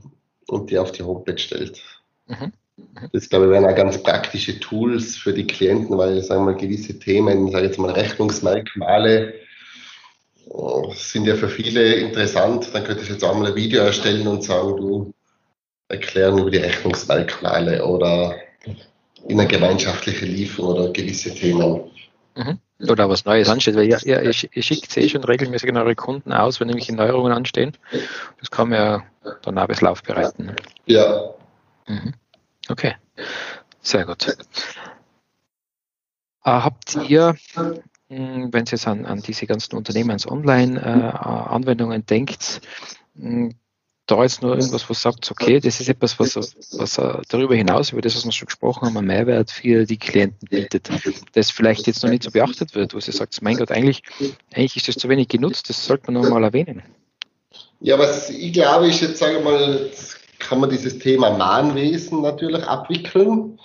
und 0.47 0.71
die 0.71 0.77
auf 0.77 0.93
die 0.93 1.03
Homepage 1.03 1.37
stellt. 1.37 1.81
Mhm. 2.27 2.53
Das, 3.13 3.29
glaube 3.29 3.45
ich, 3.45 3.51
wären 3.51 3.65
auch 3.65 3.75
ganz 3.75 4.01
praktische 4.01 4.59
Tools 4.59 5.17
für 5.17 5.33
die 5.33 5.47
Klienten, 5.47 5.97
weil, 5.97 6.21
sagen 6.21 6.45
wir 6.45 6.53
mal, 6.53 6.59
gewisse 6.59 6.97
Themen, 6.97 7.51
sage 7.51 7.65
ich 7.65 7.71
jetzt 7.71 7.79
mal, 7.79 7.91
Rechnungsmerkmale, 7.91 9.33
äh, 9.33 10.93
sind 10.95 11.25
ja 11.25 11.35
für 11.35 11.49
viele 11.49 11.95
interessant. 11.95 12.69
Dann 12.73 12.83
könnte 12.83 13.03
ich 13.03 13.09
jetzt 13.09 13.23
auch 13.23 13.37
mal 13.37 13.47
ein 13.47 13.55
Video 13.55 13.81
erstellen 13.83 14.27
und 14.27 14.43
sagen, 14.43 14.77
du 14.77 15.13
erklären 15.89 16.37
über 16.37 16.49
die 16.49 16.57
Rechnungsmerkmale 16.57 17.85
oder 17.85 18.35
in 19.27 19.39
eine 19.39 19.47
gemeinschaftliche 19.47 20.25
Lieferung 20.25 20.75
oder 20.75 20.91
gewisse 20.91 21.33
Themen. 21.33 21.81
Mhm. 22.35 22.59
Oder 22.89 23.09
was 23.09 23.25
Neues 23.25 23.49
ansteht, 23.49 23.75
weil 23.75 23.87
ihr, 23.87 23.99
ihr, 24.05 24.21
ihr 24.23 24.63
schickt 24.63 24.97
eh 24.97 25.09
schon 25.09 25.23
regelmäßig 25.23 25.69
an 25.69 25.77
eure 25.77 25.95
Kunden 25.95 26.33
aus, 26.33 26.59
wenn 26.59 26.67
nämlich 26.67 26.89
Neuerungen 26.91 27.31
anstehen. 27.31 27.73
Das 28.39 28.49
kann 28.49 28.69
man 28.69 28.79
ja 28.79 29.03
dann 29.43 29.59
auch 29.59 29.67
bis 29.67 29.81
Lauf 29.81 30.01
bereiten. 30.01 30.55
Ja. 30.85 31.35
Mhm. 31.87 32.13
Okay, 32.69 32.93
sehr 33.81 34.05
gut. 34.05 34.37
Äh, 36.43 36.43
habt 36.43 36.97
ihr, 37.07 37.35
hm, 37.55 37.81
wenn 38.51 38.65
ihr 38.65 38.71
jetzt 38.71 38.87
an, 38.87 39.05
an 39.05 39.21
diese 39.21 39.45
ganzen 39.47 39.75
Unternehmens-Online-Anwendungen 39.75 42.01
äh, 42.01 42.03
denkt, 42.03 42.61
hm, 43.15 43.55
da 44.11 44.23
jetzt 44.23 44.41
nur 44.41 44.55
irgendwas, 44.55 44.89
was 44.89 45.01
sagt, 45.01 45.31
okay, 45.31 45.59
das 45.61 45.79
ist 45.79 45.87
etwas, 45.87 46.19
was, 46.19 46.35
was 46.71 46.95
darüber 47.29 47.55
hinaus, 47.55 47.91
über 47.91 48.01
das, 48.01 48.15
was 48.15 48.25
wir 48.25 48.31
schon 48.31 48.47
gesprochen 48.47 48.85
haben, 48.85 48.97
einen 48.97 49.07
Mehrwert 49.07 49.51
für 49.51 49.85
die 49.85 49.97
Klienten 49.97 50.47
bietet, 50.49 50.89
das 51.33 51.51
vielleicht 51.51 51.87
jetzt 51.87 52.03
noch 52.03 52.09
nicht 52.09 52.23
so 52.23 52.31
beachtet 52.31 52.75
wird, 52.75 52.93
wo 52.93 52.99
sie 52.99 53.13
sagt, 53.13 53.41
mein 53.41 53.57
Gott, 53.57 53.71
eigentlich, 53.71 54.03
eigentlich 54.53 54.75
ist 54.75 54.89
das 54.89 54.95
zu 54.95 55.07
wenig 55.07 55.29
genutzt, 55.29 55.69
das 55.69 55.85
sollte 55.85 56.11
man 56.11 56.21
noch 56.21 56.29
mal 56.29 56.43
erwähnen. 56.43 56.83
Ja, 57.79 57.97
was 57.97 58.29
ich 58.29 58.51
glaube, 58.51 58.87
ist 58.87 59.01
jetzt, 59.01 59.17
sage 59.17 59.37
ich 59.37 59.43
mal, 59.43 59.89
kann 60.41 60.59
man 60.59 60.69
dieses 60.69 60.99
Thema 60.99 61.31
Mahnwesen 61.37 62.21
natürlich 62.21 62.63
abwickeln. 62.63 63.59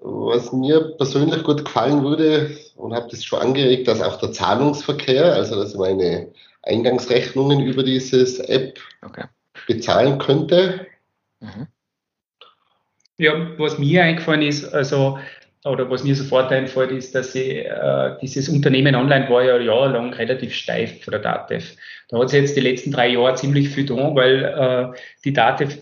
Was 0.00 0.52
mir 0.52 0.96
persönlich 0.96 1.44
gut 1.44 1.64
gefallen 1.64 2.02
würde 2.02 2.56
und 2.76 2.92
habe 2.92 3.08
das 3.10 3.24
schon 3.24 3.38
angeregt, 3.38 3.86
dass 3.86 4.02
auch 4.02 4.18
der 4.18 4.32
Zahlungsverkehr, 4.32 5.32
also 5.32 5.56
dass 5.56 5.72
ich 5.72 5.78
meine 5.78 6.32
Eingangsrechnungen 6.64 7.60
über 7.60 7.84
dieses 7.84 8.40
App 8.40 8.80
okay. 9.02 9.24
bezahlen 9.66 10.18
könnte. 10.18 10.86
Mhm. 11.40 11.68
Ja, 13.18 13.58
was 13.58 13.78
mir 13.78 14.02
eingefallen 14.02 14.42
ist, 14.42 14.74
also 14.74 15.18
oder 15.64 15.88
was 15.88 16.02
mir 16.02 16.16
sofort 16.16 16.50
einfällt, 16.50 16.90
ist, 16.90 17.14
dass 17.14 17.32
sie, 17.32 17.58
äh, 17.60 18.16
dieses 18.20 18.48
Unternehmen 18.48 18.96
online 18.96 19.28
war 19.30 19.44
ja 19.44 19.58
jahrelang 19.58 20.12
relativ 20.12 20.54
steif 20.54 21.04
von 21.04 21.12
der 21.12 21.20
DATEV. 21.20 21.76
Da 22.08 22.18
hat 22.18 22.30
sich 22.30 22.40
jetzt 22.40 22.56
die 22.56 22.60
letzten 22.60 22.90
drei 22.90 23.08
Jahre 23.10 23.36
ziemlich 23.36 23.68
viel 23.68 23.86
tun, 23.86 24.16
weil 24.16 24.44
äh, 24.44 24.98
die 25.24 25.32
DATEV 25.32 25.78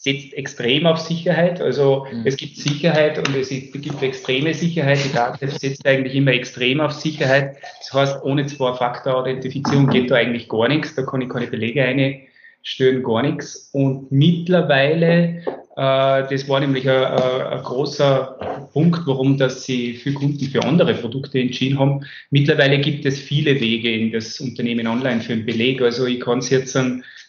setzt 0.00 0.32
extrem 0.32 0.86
auf 0.86 0.98
Sicherheit. 0.98 1.60
Also 1.60 2.06
mhm. 2.10 2.22
es 2.24 2.36
gibt 2.36 2.56
Sicherheit 2.56 3.18
und 3.18 3.36
es 3.36 3.50
gibt 3.50 4.02
extreme 4.02 4.54
Sicherheit. 4.54 4.98
Die 5.04 5.12
DATEV 5.12 5.58
setzt 5.58 5.86
eigentlich 5.86 6.14
immer 6.14 6.32
extrem 6.32 6.80
auf 6.80 6.92
Sicherheit. 6.92 7.56
Das 7.80 7.92
heißt, 7.92 8.24
ohne 8.24 8.46
Zwei-Faktor-Authentifizierung 8.46 9.88
geht 9.88 10.10
da 10.10 10.16
eigentlich 10.16 10.48
gar 10.48 10.68
nichts. 10.68 10.94
Da 10.94 11.02
kann 11.02 11.20
ich 11.20 11.28
keine 11.28 11.48
Belege 11.48 11.84
eine, 11.84 12.18
stören 12.62 13.02
gar 13.02 13.20
nichts. 13.20 13.68
Und 13.74 14.10
mittlerweile, 14.10 15.42
äh, 15.76 16.24
das 16.30 16.48
war 16.48 16.60
nämlich 16.60 16.88
ein, 16.88 17.04
ein, 17.04 17.62
großer 17.62 18.68
Punkt, 18.72 19.02
warum 19.04 19.36
dass 19.36 19.64
sie 19.64 19.92
für 19.92 20.14
Kunden 20.14 20.46
für 20.46 20.62
andere 20.62 20.94
Produkte 20.94 21.40
entschieden 21.40 21.78
haben. 21.78 22.06
Mittlerweile 22.30 22.78
gibt 22.78 23.04
es 23.04 23.18
viele 23.18 23.60
Wege 23.60 23.92
in 23.92 24.12
das 24.12 24.40
Unternehmen 24.40 24.86
online 24.86 25.20
für 25.20 25.34
einen 25.34 25.44
Beleg. 25.44 25.82
Also 25.82 26.06
ich 26.06 26.20
kann 26.20 26.38
es 26.38 26.48
jetzt 26.48 26.74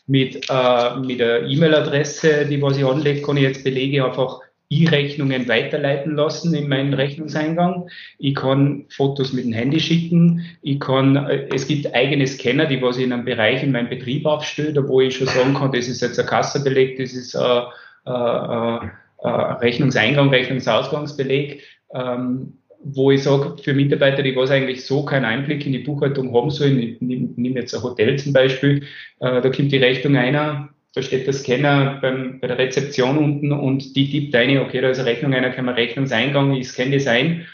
mit, 0.08 0.50
äh, 0.50 0.96
mit 0.98 1.20
der 1.20 1.44
E-Mail-Adresse, 1.44 2.46
die 2.46 2.62
was 2.62 2.78
ich 2.78 2.86
anlege, 2.86 3.22
kann 3.22 3.38
ich 3.38 3.44
jetzt 3.44 3.64
Belege 3.64 4.04
einfach 4.06 4.40
E-Rechnungen 4.70 5.50
weiterleiten 5.50 6.16
lassen 6.16 6.54
in 6.54 6.70
meinen 6.70 6.94
Rechnungseingang. 6.94 7.90
Ich 8.20 8.36
kann 8.36 8.86
Fotos 8.90 9.34
mit 9.34 9.44
dem 9.44 9.52
Handy 9.52 9.80
schicken. 9.82 10.46
Ich 10.62 10.80
kann, 10.80 11.18
äh, 11.18 11.48
es 11.54 11.68
gibt 11.68 11.94
eigene 11.94 12.26
Scanner, 12.26 12.66
die 12.66 12.82
was 12.82 12.98
ich 12.98 13.04
in 13.04 13.14
einem 13.14 13.26
Bereich 13.26 13.62
in 13.64 13.74
meinem 13.74 13.90
Betrieb 13.90 14.26
aufstelle, 14.26 14.88
wo 14.88 15.02
ich 15.02 15.18
schon 15.18 15.28
sagen 15.28 15.54
kann, 15.54 15.74
das 15.74 15.88
ist 15.88 16.02
jetzt 16.02 16.20
ein 16.20 16.26
Kassabeleg, 16.26 16.98
das 16.98 17.12
ist 17.12 17.36
ein, 17.36 17.64
ein, 18.06 18.92
ein 19.24 19.56
Rechnungseingang, 19.58 20.30
Rechnungsausgangsbeleg. 20.30 21.62
Ähm, 21.94 22.54
wo 22.84 23.12
ich 23.12 23.24
sage, 23.24 23.56
für 23.62 23.74
Mitarbeiter, 23.74 24.24
die 24.24 24.36
was 24.36 24.52
eigentlich 24.52 24.86
so 24.86 25.04
keinen 25.04 25.26
Einblick 25.26 25.66
in 25.66 25.72
die 25.72 25.80
Buchhaltung 25.80 26.34
haben 26.34 26.50
sollen, 26.50 26.98
nehme 27.00 27.60
jetzt 27.60 27.76
ein 27.76 27.84
Hotel 27.84 28.18
zum 28.18 28.34
Beispiel, 28.34 28.84
äh, 29.20 29.42
da 29.42 29.50
kommt 29.50 29.72
die 29.72 29.78
Rechnung 29.78 30.16
einer, 30.16 30.70
da 30.94 31.02
steht 31.02 31.26
der 31.26 31.34
Scanner 31.34 32.00
beim, 32.02 32.40
bei 32.40 32.48
der 32.48 32.58
Rezeption 32.58 33.18
unten 33.18 33.52
und 33.52 33.96
die 33.96 34.10
tippt 34.10 34.36
eine, 34.36 34.62
okay, 34.62 34.82
da 34.82 34.90
ist 34.90 35.00
eine 35.00 35.10
Rechnung 35.10 35.34
einer, 35.34 35.52
kann 35.52 35.66
man 35.66 35.76
Rechnungseingang, 35.76 36.54
ich 36.56 36.70
scanne 36.70 36.92
das 36.92 37.08
ein, 37.08 37.46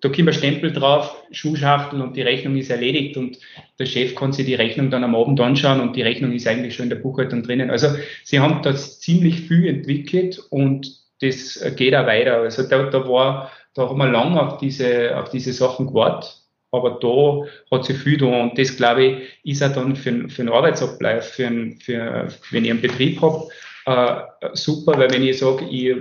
da 0.00 0.08
kommt 0.08 0.28
ein 0.28 0.34
Stempel 0.34 0.72
drauf, 0.72 1.16
Schuhschachtel 1.30 2.00
und 2.00 2.16
die 2.16 2.22
Rechnung 2.22 2.56
ist 2.56 2.70
erledigt 2.70 3.16
und 3.16 3.38
der 3.78 3.86
Chef 3.86 4.14
kann 4.14 4.32
sich 4.32 4.46
die 4.46 4.54
Rechnung 4.54 4.90
dann 4.90 5.04
am 5.04 5.14
Abend 5.14 5.40
anschauen 5.40 5.80
und 5.80 5.96
die 5.96 6.02
Rechnung 6.02 6.32
ist 6.32 6.46
eigentlich 6.46 6.74
schon 6.74 6.84
in 6.84 6.90
der 6.90 6.96
Buchhaltung 6.96 7.42
drinnen. 7.42 7.70
Also 7.70 7.88
sie 8.24 8.40
haben 8.40 8.62
das 8.62 9.00
ziemlich 9.00 9.40
viel 9.42 9.66
entwickelt 9.66 10.40
und 10.50 11.00
das 11.20 11.62
geht 11.76 11.94
auch 11.94 12.06
weiter. 12.06 12.38
Also 12.38 12.62
da, 12.62 12.84
da 12.84 13.06
war, 13.06 13.50
da 13.74 13.88
haben 13.88 13.98
wir 13.98 14.10
lange 14.10 14.40
auf 14.40 14.58
diese, 14.58 15.16
auf 15.16 15.30
diese 15.30 15.52
Sachen 15.52 15.86
gewartet 15.86 16.40
aber 16.72 16.98
da 17.00 17.76
hat 17.76 17.84
sich 17.84 17.96
viel 17.98 18.16
da 18.16 18.26
und 18.26 18.58
das, 18.58 18.76
glaube 18.76 19.04
ich, 19.04 19.16
ist 19.44 19.62
auch 19.62 19.72
dann 19.72 19.96
für, 19.96 20.28
für 20.28 20.42
einen 20.42 20.52
Arbeitsablauf, 20.52 21.24
für, 21.24 21.46
ein, 21.46 21.78
für, 21.80 22.28
wenn 22.50 22.64
ich 22.64 22.70
einen 22.70 22.80
Betrieb 22.80 23.20
habe, 23.20 23.48
äh, 23.86 24.48
super, 24.54 24.96
weil 24.98 25.10
wenn 25.10 25.24
ich 25.24 25.38
sage, 25.38 25.66
ich 25.68 25.96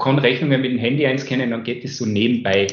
kann 0.00 0.18
Rechnungen 0.18 0.60
mit 0.60 0.72
dem 0.72 0.78
Handy 0.78 1.06
einscannen, 1.06 1.50
dann 1.50 1.64
geht 1.64 1.84
das 1.84 1.96
so 1.96 2.06
nebenbei. 2.06 2.66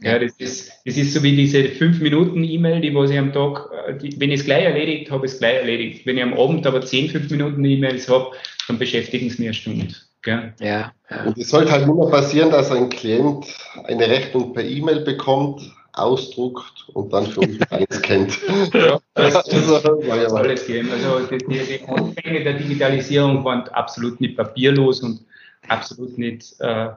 Ja, 0.00 0.18
das 0.18 0.34
ist, 0.38 0.72
das 0.84 0.96
ist 0.96 1.14
so 1.14 1.22
wie 1.22 1.36
diese 1.36 1.64
5 1.64 2.00
Minuten 2.00 2.42
E-Mail, 2.42 2.80
die 2.80 2.94
was 2.94 3.10
ich 3.10 3.18
am 3.18 3.32
Tag, 3.32 3.70
äh, 3.88 3.98
die, 3.98 4.20
wenn 4.20 4.30
ich 4.30 4.40
es 4.40 4.46
gleich 4.46 4.64
erledigt 4.64 5.10
habe, 5.10 5.26
ist 5.26 5.34
es 5.34 5.38
gleich 5.38 5.56
erledigt. 5.56 6.06
Wenn 6.06 6.16
ich 6.16 6.22
am 6.22 6.34
Abend 6.34 6.66
aber 6.66 6.80
10, 6.80 7.10
5 7.10 7.30
Minuten 7.30 7.64
E-Mails 7.64 8.08
habe, 8.08 8.32
dann 8.68 8.78
beschäftigen 8.78 9.30
sie 9.30 9.42
mich 9.42 9.48
eine 9.48 9.54
Stunde. 9.54 9.94
Ja, 10.24 10.52
ja. 10.60 10.92
Und 11.26 11.38
es 11.38 11.50
sollte 11.50 11.70
halt 11.70 11.86
nur 11.86 12.10
passieren, 12.10 12.50
dass 12.50 12.70
ein 12.70 12.88
Klient 12.88 13.46
eine 13.84 14.08
Rechnung 14.08 14.52
per 14.52 14.64
E-Mail 14.64 15.00
bekommt, 15.00 15.62
ausdruckt 15.92 16.88
und 16.94 17.12
dann 17.12 17.26
für 17.26 17.40
uns 17.40 17.60
einscannt. 17.70 18.38
ja, 18.74 18.98
das, 19.14 19.36
also, 19.36 19.78
das 19.78 20.30
soll 20.30 20.50
es 20.50 20.66
geben. 20.66 20.90
Also 20.90 21.26
die, 21.26 21.38
die, 21.38 21.80
Anfänge 21.86 22.42
der 22.42 22.54
Digitalisierung 22.54 23.44
waren 23.44 23.68
absolut 23.68 24.20
nicht 24.20 24.36
papierlos 24.36 25.02
und 25.02 25.24
absolut 25.68 26.18
nicht 26.18 26.56
äh, 26.60 26.88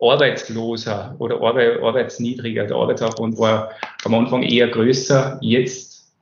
arbeitsloser 0.00 1.16
oder 1.18 1.40
arbeit, 1.40 1.80
arbeitsniedriger. 1.82 2.66
Der 2.66 2.76
Arbeitsaufwand 2.76 3.38
war 3.38 3.70
am 4.04 4.14
Anfang 4.14 4.42
eher 4.42 4.68
größer. 4.68 5.38
Jetzt 5.40 6.12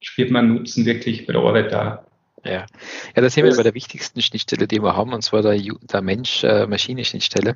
spürt 0.00 0.30
man 0.30 0.54
Nutzen 0.54 0.86
wirklich 0.86 1.26
bei 1.26 1.32
der 1.34 1.42
Arbeit 1.42 1.72
da. 1.72 2.04
Ja. 2.44 2.66
ja, 3.14 3.22
da 3.22 3.28
sind 3.28 3.44
wir 3.44 3.54
bei 3.54 3.62
der 3.62 3.74
wichtigsten 3.74 4.22
Schnittstelle, 4.22 4.66
die 4.66 4.82
wir 4.82 4.96
haben, 4.96 5.12
und 5.12 5.22
zwar 5.22 5.42
der, 5.42 5.58
der 5.58 6.00
Mensch-Maschine-Schnittstelle. 6.00 7.54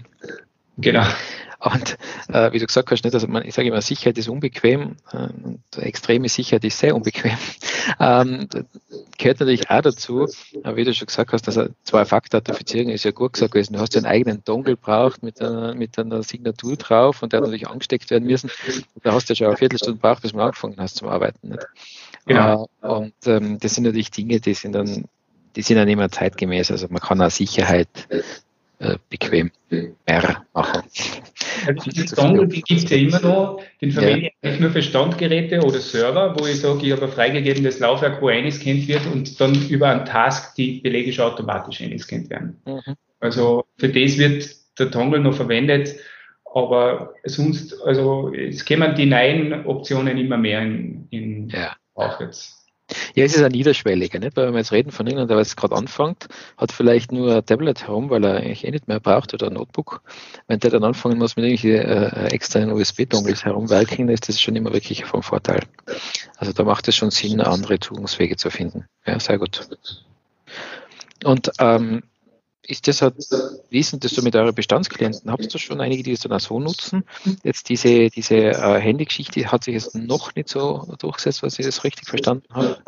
Genau. 0.77 1.05
Und 1.61 1.97
äh, 2.29 2.53
wie 2.53 2.59
du 2.59 2.67
gesagt 2.67 2.91
hast, 2.91 3.05
nicht, 3.05 3.15
also 3.15 3.27
man, 3.27 3.43
ich 3.43 3.55
sage 3.55 3.69
immer, 3.69 3.81
Sicherheit 3.81 4.19
ist 4.19 4.29
unbequem 4.29 4.97
äh, 5.13 5.29
und 5.43 5.63
extreme 5.79 6.29
Sicherheit 6.29 6.63
ist 6.65 6.79
sehr 6.79 6.95
unbequem. 6.95 7.37
Ähm, 8.01 8.49
gehört 9.19 9.41
natürlich 9.41 9.69
auch 9.69 9.83
dazu, 9.83 10.25
äh, 10.25 10.75
wie 10.75 10.85
du 10.85 10.95
schon 10.95 11.07
gesagt 11.07 11.35
hast, 11.35 11.47
also 11.49 11.67
Zwei-Faktor-Authentifizierung 11.85 12.91
ist 12.91 13.05
ja 13.05 13.11
gut 13.11 13.35
gesagt 13.35 13.53
gewesen. 13.53 13.75
Du 13.75 13.81
hast 13.81 13.95
einen 13.95 14.07
eigenen 14.07 14.43
Dongle 14.43 14.75
braucht 14.75 15.23
mit 15.23 15.39
einer, 15.43 15.75
mit 15.75 15.99
einer 15.99 16.23
Signatur 16.23 16.77
drauf 16.77 17.23
und 17.23 17.33
der 17.33 17.39
hat 17.39 17.45
natürlich 17.45 17.69
angesteckt 17.69 18.11
werden 18.11 18.25
müssen. 18.25 18.51
Da 19.03 19.13
hast 19.13 19.29
du 19.29 19.35
ja 19.35 19.37
schon 19.37 19.47
eine 19.49 19.59
Viertelstunde 19.59 20.01
braucht, 20.01 20.23
bis 20.23 20.33
du 20.33 20.39
angefangen 20.39 20.77
hast 20.79 20.97
zum 20.97 21.09
Arbeiten. 21.09 21.51
Nicht? 21.51 21.67
Genau. 22.27 22.69
Äh, 22.83 22.87
und 22.87 23.15
ähm, 23.27 23.59
das 23.59 23.75
sind 23.75 23.85
natürlich 23.85 24.11
Dinge, 24.11 24.41
die 24.41 24.55
sind 24.55 24.73
dann 24.73 25.07
die 25.57 25.63
sind 25.63 25.77
dann 25.77 25.89
immer 25.89 26.11
zeitgemäß. 26.11 26.71
Also 26.71 26.89
man 26.91 27.01
kann 27.01 27.21
auch 27.21 27.31
Sicherheit 27.31 27.89
äh, 28.79 28.97
bequem 29.09 29.51
mehr 29.71 30.45
machen. 30.53 30.83
Also 31.67 31.91
den 31.91 32.07
Dongle 32.07 32.49
gibt 32.49 32.71
es 32.71 32.91
ja 32.91 32.97
immer 32.97 33.21
noch, 33.21 33.63
den 33.81 33.93
verwende 33.93 34.27
ich 34.27 34.33
eigentlich 34.43 34.61
nur 34.61 34.71
für 34.71 34.83
Standgeräte 34.83 35.61
oder 35.61 35.79
Server, 35.79 36.35
wo 36.39 36.47
ich 36.47 36.61
sage, 36.61 36.85
ich 36.85 36.93
habe 36.93 37.05
ein 37.05 37.13
freigegebenes 37.13 37.79
Laufwerk, 37.79 38.21
wo 38.21 38.29
eingescannt 38.29 38.89
wird 38.89 39.07
und 39.07 39.41
dann 39.41 39.55
über 39.69 39.89
einen 39.89 40.05
Task 40.05 40.55
die 40.57 40.81
Belege 40.81 41.13
schon 41.13 41.33
automatisch 41.33 41.81
eingescannt 41.81 42.31
werden. 42.31 42.61
Mhm. 42.67 42.95
Also 43.21 43.65
für 43.79 43.89
das 43.89 44.19
wird 44.19 44.55
der 44.79 44.87
Dongle 44.87 45.21
noch 45.21 45.35
verwendet, 45.35 45.95
aber 46.53 47.15
sonst, 47.25 47.81
also 47.85 48.33
es 48.35 48.65
kämen 48.65 48.95
die 48.95 49.07
neuen 49.07 49.67
Optionen 49.67 50.19
immer 50.19 50.37
mehr 50.37 50.63
in, 50.63 51.07
in 51.11 51.49
ja. 51.49 51.75
Auch 51.95 52.21
jetzt. 52.21 52.65
Ja, 53.15 53.25
es 53.25 53.35
ist 53.35 53.43
ein 53.43 53.53
niederschwelliger, 53.53 54.19
nicht? 54.19 54.37
weil 54.37 54.47
wenn 54.47 54.53
wir 54.53 54.59
jetzt 54.59 54.73
reden 54.73 54.91
von 54.91 55.07
irgendjemandem, 55.07 55.37
der 55.37 55.43
jetzt 55.43 55.57
gerade 55.57 55.75
anfängt, 55.75 56.29
hat 56.59 56.71
vielleicht 56.71 57.13
nur 57.13 57.37
ein 57.37 57.47
Tablet 57.47 57.87
herum, 57.87 58.11
weil 58.11 58.25
er 58.25 58.37
eigentlich 58.37 58.67
eh 58.67 58.71
nicht 58.71 58.89
mehr 58.89 59.01
braucht 59.01 59.33
oder 59.33 59.47
ein 59.47 59.55
Notebook. 59.55 60.03
Wenn 60.49 60.61
der 60.61 60.71
dann 60.71 60.85
anfangen 60.85 61.19
muss 61.19 61.37
mit 61.37 61.47
irgendwelchen 61.47 61.91
äh, 61.91 62.27
externen 62.29 62.73
USB-Dongles 62.73 63.45
herumwerkeln, 63.47 64.11
ist 64.11 64.29
das 64.29 64.39
schon 64.39 64.55
immer 64.55 64.73
wirklich 64.75 65.07
vom 65.07 65.23
Vorteil. 65.23 65.63
Also 66.37 66.53
da 66.53 66.63
macht 66.65 66.87
es 66.87 66.97
schon 66.97 67.11
Sinn, 67.11 67.41
andere 67.41 67.81
Zugangswege 67.81 68.37
zu 68.37 68.51
finden. 68.51 68.85
Ja, 69.07 69.19
sehr 69.19 69.39
gut. 69.39 69.67
Und 71.25 71.53
ähm, 71.59 72.03
ist 72.67 72.89
das 72.89 73.03
halt, 73.03 73.15
wie 73.71 73.79
ist 73.79 73.93
denn 73.93 74.01
das 74.01 74.13
so 74.13 74.23
mit 74.23 74.35
euren 74.37 74.55
Bestandsklienten? 74.55 75.31
Habt 75.31 75.53
ihr 75.53 75.61
schon 75.61 75.81
einige, 75.81 76.03
die 76.03 76.13
es 76.13 76.21
dann 76.21 76.33
auch 76.33 76.41
so 76.41 76.61
nutzen? 76.61 77.05
Jetzt 77.43 77.69
diese, 77.69 78.09
diese 78.11 78.37
äh, 78.37 78.81
Handygeschichte 78.81 79.51
hat 79.51 79.65
sich 79.65 79.75
jetzt 79.75 79.95
noch 79.95 80.35
nicht 80.35 80.49
so 80.49 80.87
durchgesetzt, 80.99 81.43
was 81.43 81.59
ich 81.59 81.67
das 81.67 81.85
richtig 81.85 82.09
verstanden 82.09 82.47
habe. 82.53 82.79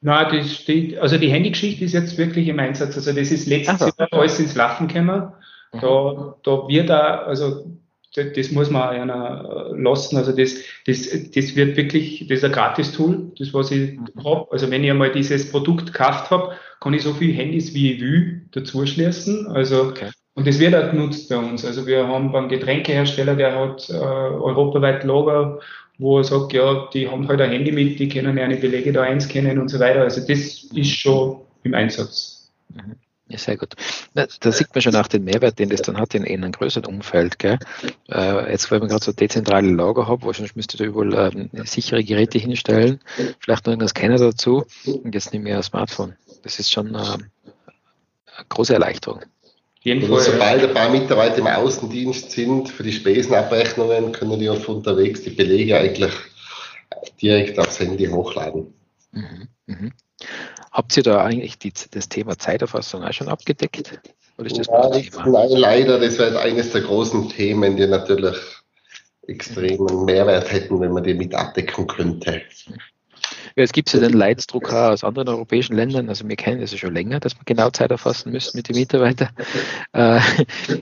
Nein, 0.00 0.36
das 0.36 0.52
steht, 0.52 0.98
also 0.98 1.16
die 1.18 1.30
Handygeschichte 1.30 1.84
ist 1.84 1.92
jetzt 1.92 2.18
wirklich 2.18 2.48
im 2.48 2.58
Einsatz. 2.58 2.96
Also 2.96 3.12
das 3.12 3.30
ist 3.30 3.46
letztes 3.46 3.78
so. 3.78 3.90
Jahr 3.98 4.12
alles 4.12 4.38
ins 4.40 4.54
Lachen 4.54 4.88
gekommen. 4.88 5.32
Mhm. 5.72 5.80
Da, 5.80 6.34
da 6.42 6.68
wird 6.68 6.90
da, 6.90 7.22
also 7.22 7.66
das 8.14 8.50
muss 8.50 8.70
man 8.70 8.88
einer 8.90 9.70
lassen. 9.74 10.16
Also 10.16 10.32
das, 10.32 10.56
das, 10.86 11.08
das 11.34 11.56
wird 11.56 11.76
wirklich, 11.76 12.26
das 12.28 12.38
ist 12.38 12.44
ein 12.44 12.52
Gratis-Tool, 12.52 13.32
das 13.38 13.54
was 13.54 13.70
ich 13.70 13.98
mhm. 13.98 14.24
habe. 14.24 14.46
Also 14.50 14.70
wenn 14.70 14.84
ich 14.84 14.90
einmal 14.90 15.12
dieses 15.12 15.50
Produkt 15.50 15.86
gekauft 15.86 16.30
habe, 16.30 16.54
kann 16.80 16.94
ich 16.94 17.02
so 17.02 17.14
viele 17.14 17.32
Handys 17.32 17.74
wie 17.74 17.92
ich 17.92 18.00
will 18.00 18.42
dazu 18.52 18.84
schließen. 18.86 19.46
Also 19.46 19.84
okay. 19.84 20.10
und 20.34 20.46
das 20.46 20.58
wird 20.58 20.74
auch 20.74 20.90
genutzt 20.90 21.28
bei 21.28 21.36
uns. 21.36 21.64
Also 21.64 21.86
wir 21.86 22.06
haben 22.06 22.32
beim 22.32 22.48
Getränkehersteller, 22.48 23.36
der 23.36 23.58
hat 23.58 23.88
äh, 23.88 23.94
europaweit 23.94 25.04
Lager, 25.04 25.60
wo 25.98 26.18
er 26.18 26.24
sagt, 26.24 26.52
ja, 26.52 26.88
die 26.92 27.08
haben 27.08 27.28
halt 27.28 27.40
ein 27.40 27.50
Handy 27.50 27.72
mit, 27.72 27.98
die 27.98 28.08
können 28.08 28.36
ja 28.36 28.44
eine 28.44 28.56
Belege 28.56 28.92
da 28.92 29.02
einscannen 29.02 29.58
und 29.58 29.68
so 29.68 29.78
weiter. 29.78 30.02
Also 30.02 30.20
das 30.20 30.64
ist 30.64 30.90
schon 30.90 31.40
im 31.62 31.74
Einsatz. 31.74 32.52
Mhm. 32.74 32.96
Ja, 33.32 33.38
sehr 33.38 33.56
gut. 33.56 33.74
Da, 34.12 34.26
da, 34.40 34.52
sieht 34.52 34.74
man 34.74 34.82
schon 34.82 34.94
auch 34.94 35.06
den 35.06 35.24
Mehrwert, 35.24 35.58
den 35.58 35.70
das 35.70 35.80
dann 35.80 35.96
hat 35.96 36.14
in, 36.14 36.24
in 36.24 36.44
einem 36.44 36.52
größeren 36.52 36.84
Umfeld. 36.84 37.38
Gell? 37.38 37.58
Äh, 38.10 38.52
jetzt, 38.52 38.70
weil 38.70 38.78
man 38.78 38.88
gerade 38.88 39.02
so 39.02 39.12
dezentrale 39.12 39.70
Lager 39.70 40.06
hat, 40.06 40.22
wahrscheinlich 40.22 40.54
müsste 40.54 40.76
da 40.76 40.84
überall 40.84 41.32
ähm, 41.34 41.48
sichere 41.64 42.04
Geräte 42.04 42.38
hinstellen, 42.38 43.00
vielleicht 43.40 43.64
noch 43.64 43.72
irgendein 43.72 43.88
Scanner 43.88 44.18
dazu 44.18 44.66
und 44.84 45.14
jetzt 45.14 45.32
nicht 45.32 45.42
mehr 45.42 45.56
ein 45.56 45.62
Smartphone. 45.62 46.14
Das 46.42 46.58
ist 46.58 46.70
schon 46.70 46.94
äh, 46.94 46.98
eine 46.98 47.20
große 48.50 48.74
Erleichterung. 48.74 49.22
Oder 49.86 50.20
sobald 50.20 50.62
ein 50.62 50.74
paar 50.74 50.90
Mitarbeiter 50.90 51.38
im 51.38 51.46
Außendienst 51.46 52.32
sind 52.32 52.68
für 52.68 52.82
die 52.82 52.92
Spesenabrechnungen, 52.92 54.12
können 54.12 54.38
die 54.38 54.50
auch 54.50 54.68
unterwegs 54.68 55.22
die 55.22 55.30
Belege 55.30 55.78
eigentlich 55.78 56.12
direkt 57.22 57.58
aufs 57.58 57.80
Handy 57.80 58.06
hochladen. 58.08 58.74
Mhm, 59.12 59.48
mhm. 59.66 59.92
Habt 60.72 60.96
ihr 60.96 61.02
da 61.02 61.22
eigentlich 61.22 61.58
die, 61.58 61.72
das 61.90 62.08
Thema 62.08 62.38
Zeiterfassung 62.38 63.04
auch 63.04 63.12
schon 63.12 63.28
abgedeckt? 63.28 64.00
Oder 64.38 64.46
ist 64.46 64.58
das 64.58 64.66
ja, 64.66 65.26
nein, 65.26 65.50
leider, 65.50 66.00
das 66.00 66.18
wäre 66.18 66.40
eines 66.40 66.72
der 66.72 66.80
großen 66.80 67.28
Themen, 67.28 67.76
die 67.76 67.86
natürlich 67.86 68.36
extremen 69.26 70.04
Mehrwert 70.04 70.50
hätten, 70.50 70.80
wenn 70.80 70.92
man 70.92 71.04
die 71.04 71.14
mit 71.14 71.34
abdecken 71.34 71.86
könnte. 71.86 72.42
Es 73.56 73.72
gibt 73.72 73.92
ja 73.92 74.00
den 74.00 74.12
Leidensdruck 74.12 74.72
auch 74.72 74.92
aus 74.92 75.04
anderen 75.04 75.28
europäischen 75.28 75.74
Ländern. 75.74 76.08
Also 76.08 76.28
wir 76.28 76.36
kennen 76.36 76.60
das 76.60 76.72
ja 76.72 76.78
schon 76.78 76.94
länger, 76.94 77.20
dass 77.20 77.34
wir 77.34 77.42
genau 77.44 77.70
Zeit 77.70 77.90
erfassen 77.90 78.32
müssen 78.32 78.56
mit 78.56 78.68
den 78.68 78.76
Mitarbeitern. 78.76 79.30
Äh, 79.92 80.20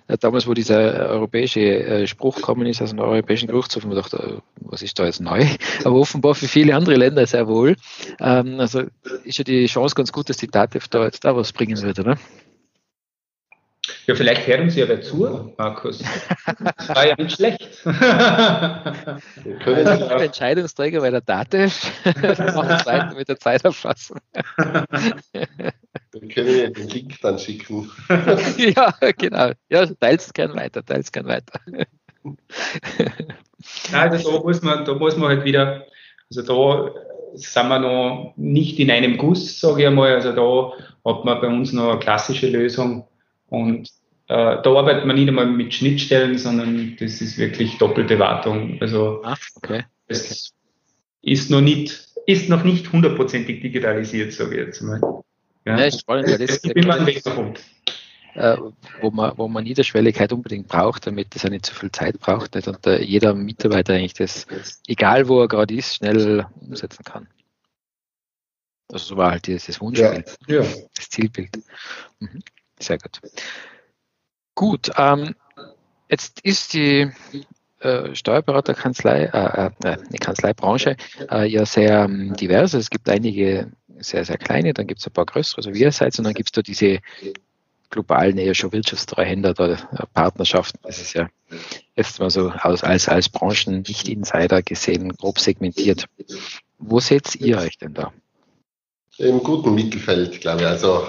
damals, 0.21 0.47
wo 0.47 0.55
dieser 0.55 0.79
europäische 1.11 1.61
äh, 1.61 2.07
Spruch 2.07 2.37
gekommen 2.37 2.67
ist, 2.67 2.83
aus 2.83 2.91
einem 2.91 3.01
europäischen 3.01 3.49
Gerichtshof, 3.49 3.83
haben 3.83 3.91
wir 3.91 4.03
gedacht, 4.03 4.15
äh, 4.15 4.39
was 4.61 4.83
ist 4.83 4.99
da 4.99 5.05
jetzt 5.05 5.21
neu? 5.21 5.47
Aber 5.85 5.97
offenbar 5.97 6.35
für 6.35 6.49
viele 6.49 6.75
andere 6.75 6.97
Länder 6.97 7.27
sehr 7.27 7.49
wohl. 7.49 7.77
Ähm, 8.21 8.61
also 8.61 8.83
ist 9.25 9.39
ja 9.39 9.45
die 9.45 9.67
Chance 9.67 9.95
ganz 9.95 10.13
gut, 10.13 10.29
dass 10.29 10.37
die 10.37 10.49
DATEV 10.49 10.89
da 10.89 11.05
jetzt 11.05 11.25
da 11.25 11.37
was 11.37 11.53
bringen 11.53 11.81
wird, 11.83 11.99
oder? 11.99 12.17
Ja, 14.07 14.15
vielleicht 14.15 14.47
hören 14.47 14.71
Sie 14.71 14.83
aber 14.83 15.01
zu, 15.01 15.53
Markus. 15.57 16.03
Das 16.77 16.89
war 16.89 17.07
ja 17.07 17.15
nicht 17.17 17.33
schlecht. 17.33 17.83
Können 17.85 19.23
Sie 19.65 20.05
auch 20.05 20.21
Entscheidungsträger 20.21 21.01
bei 21.01 21.11
der 21.11 21.21
DATEV 21.21 21.93
machen 22.05 22.15
weiter 22.87 23.15
mit 23.15 23.29
der 23.29 23.39
Zeiterfassung. 23.39 24.19
Wir 26.13 26.29
können 26.29 26.59
ja 26.59 26.71
den 26.71 26.89
Link 26.89 27.21
dann 27.21 27.39
schicken. 27.39 27.91
ja, 28.57 28.95
genau. 29.17 29.53
Ja, 29.69 29.87
teils 29.87 30.33
gern 30.33 30.55
weiter, 30.55 30.85
teils 30.85 31.13
gern 31.13 31.27
weiter. 31.27 31.61
also 33.93 34.33
da 34.33 34.43
muss 34.43 34.63
man, 34.63 34.85
da 34.85 34.95
muss 34.95 35.17
man 35.17 35.29
halt 35.29 35.45
wieder, 35.45 35.87
also 36.31 36.43
da 36.43 36.91
sind 37.35 37.69
wir 37.69 37.79
noch 37.79 38.33
nicht 38.37 38.79
in 38.79 38.91
einem 38.91 39.19
Guss, 39.19 39.61
sage 39.61 39.83
ich 39.83 39.87
einmal. 39.87 40.15
Also 40.15 40.33
da 40.33 41.11
hat 41.11 41.25
man 41.25 41.41
bei 41.41 41.47
uns 41.47 41.73
noch 41.73 41.91
eine 41.91 42.01
klassische 42.01 42.49
Lösung 42.49 43.07
und 43.51 43.89
äh, 44.29 44.63
da 44.63 44.75
arbeitet 44.75 45.07
man 45.07 45.17
nicht 45.17 45.29
einmal 45.29 45.47
mit 45.47 45.75
Schnittstellen, 45.75 46.39
sondern 46.39 46.97
das 46.99 47.21
ist 47.21 47.37
wirklich 47.37 47.79
doppelte 47.79 48.19
Wartung. 48.19 48.79
Also 48.81 49.21
ah, 49.25 49.37
okay. 49.57 49.83
es 50.07 50.53
ist 51.21 51.51
noch 51.51 51.61
nicht, 51.61 52.07
ist 52.27 52.49
noch 52.49 52.63
nicht 52.63 52.93
hundertprozentig 52.93 53.61
digitalisiert, 53.61 54.33
sage 54.33 54.61
ich 54.61 54.67
jetzt 54.67 54.83
mal. 54.83 55.01
Ja, 55.67 55.79
ja 55.79 55.85
ist 55.85 56.01
spannend, 56.01 56.29
weil 56.29 56.39
das 56.39 56.59
ist 56.59 56.67
immer 56.67 56.95
ein 56.95 57.07
Wechselpunkt. 57.07 57.61
Äh, 58.35 58.57
wo, 59.01 59.11
man, 59.11 59.37
wo 59.37 59.49
man 59.49 59.65
Niederschwelligkeit 59.65 60.33
unbedingt 60.33 60.69
braucht, 60.69 61.09
damit 61.09 61.35
das 61.35 61.43
nicht 61.45 61.67
zu 61.67 61.75
viel 61.75 61.91
Zeit 61.91 62.21
braucht 62.21 62.55
nicht? 62.55 62.69
und 62.69 62.87
äh, 62.87 63.03
jeder 63.03 63.35
Mitarbeiter 63.35 63.95
eigentlich 63.95 64.15
das, 64.15 64.47
egal 64.87 65.27
wo 65.27 65.41
er 65.41 65.49
gerade 65.49 65.75
ist, 65.75 65.97
schnell 65.97 66.47
umsetzen 66.61 67.03
kann. 67.03 67.27
Also 68.93 69.07
so 69.07 69.17
war 69.17 69.33
halt 69.33 69.49
dieses 69.49 69.81
Wunschbild, 69.81 70.37
ja, 70.47 70.63
ja. 70.63 70.69
das 70.95 71.11
Zielbild. 71.11 71.51
Mhm. 72.21 72.43
Sehr 72.81 72.99
gut. 72.99 73.21
Gut, 74.55 74.91
ähm, 74.97 75.35
jetzt 76.09 76.41
ist 76.41 76.75
die 76.75 77.11
äh, 77.81 78.15
Steuerberaterkanzlei, 78.15 79.25
äh, 79.25 79.71
äh, 79.89 79.97
die 80.13 80.19
Kanzleibranche 80.19 80.97
äh, 81.31 81.47
ja 81.47 81.65
sehr 81.65 82.05
ähm, 82.05 82.35
divers. 82.35 82.75
Es 82.75 82.91
gibt 82.91 83.09
einige 83.09 83.71
sehr, 83.99 84.25
sehr 84.25 84.39
kleine, 84.39 84.75
dann 84.75 84.87
gibt 84.87 85.01
es 85.01 85.07
ein 85.07 85.13
paar 85.13 85.27
größere, 85.27 85.63
so 85.63 85.75
wie 85.75 85.81
ihr 85.81 85.93
seid, 85.93 86.19
und 86.19 86.25
dann 86.25 86.35
gibt 86.35 86.49
es 86.49 86.53
da 86.53 86.63
diese 86.63 86.99
globalen, 87.91 88.39
eher 88.39 88.55
schon 88.55 88.73
Wirtschaftstreuhänder 88.73 89.51
oder 89.51 89.73
äh, 89.73 90.07
Partnerschaften. 90.15 90.79
Das 90.83 91.01
ist 91.01 91.13
ja 91.15 91.29
jetzt 91.97 92.19
mal 92.21 92.31
so 92.31 92.51
als, 92.51 92.85
als, 92.85 93.09
als 93.09 93.29
Branchen-Nicht-Insider 93.29 94.63
gesehen, 94.63 95.11
grob 95.17 95.39
segmentiert. 95.39 96.07
Wo 96.79 97.01
seht 97.01 97.35
ihr 97.37 97.59
euch 97.59 97.79
denn 97.79 97.95
da? 97.95 98.13
Im 99.19 99.43
guten 99.43 99.75
Mittelfeld, 99.75 100.41
glaube 100.41 100.63
ich. 100.63 100.67
Also 100.67 101.09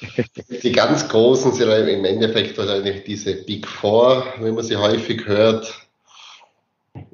die 0.62 0.72
ganz 0.72 1.08
Großen 1.08 1.52
sind 1.52 1.70
im 1.70 2.04
Endeffekt 2.04 2.56
wahrscheinlich 2.58 3.04
diese 3.04 3.34
Big 3.34 3.66
Four, 3.66 4.24
wenn 4.38 4.54
man 4.54 4.64
sie 4.64 4.76
häufig 4.76 5.26
hört. 5.26 5.74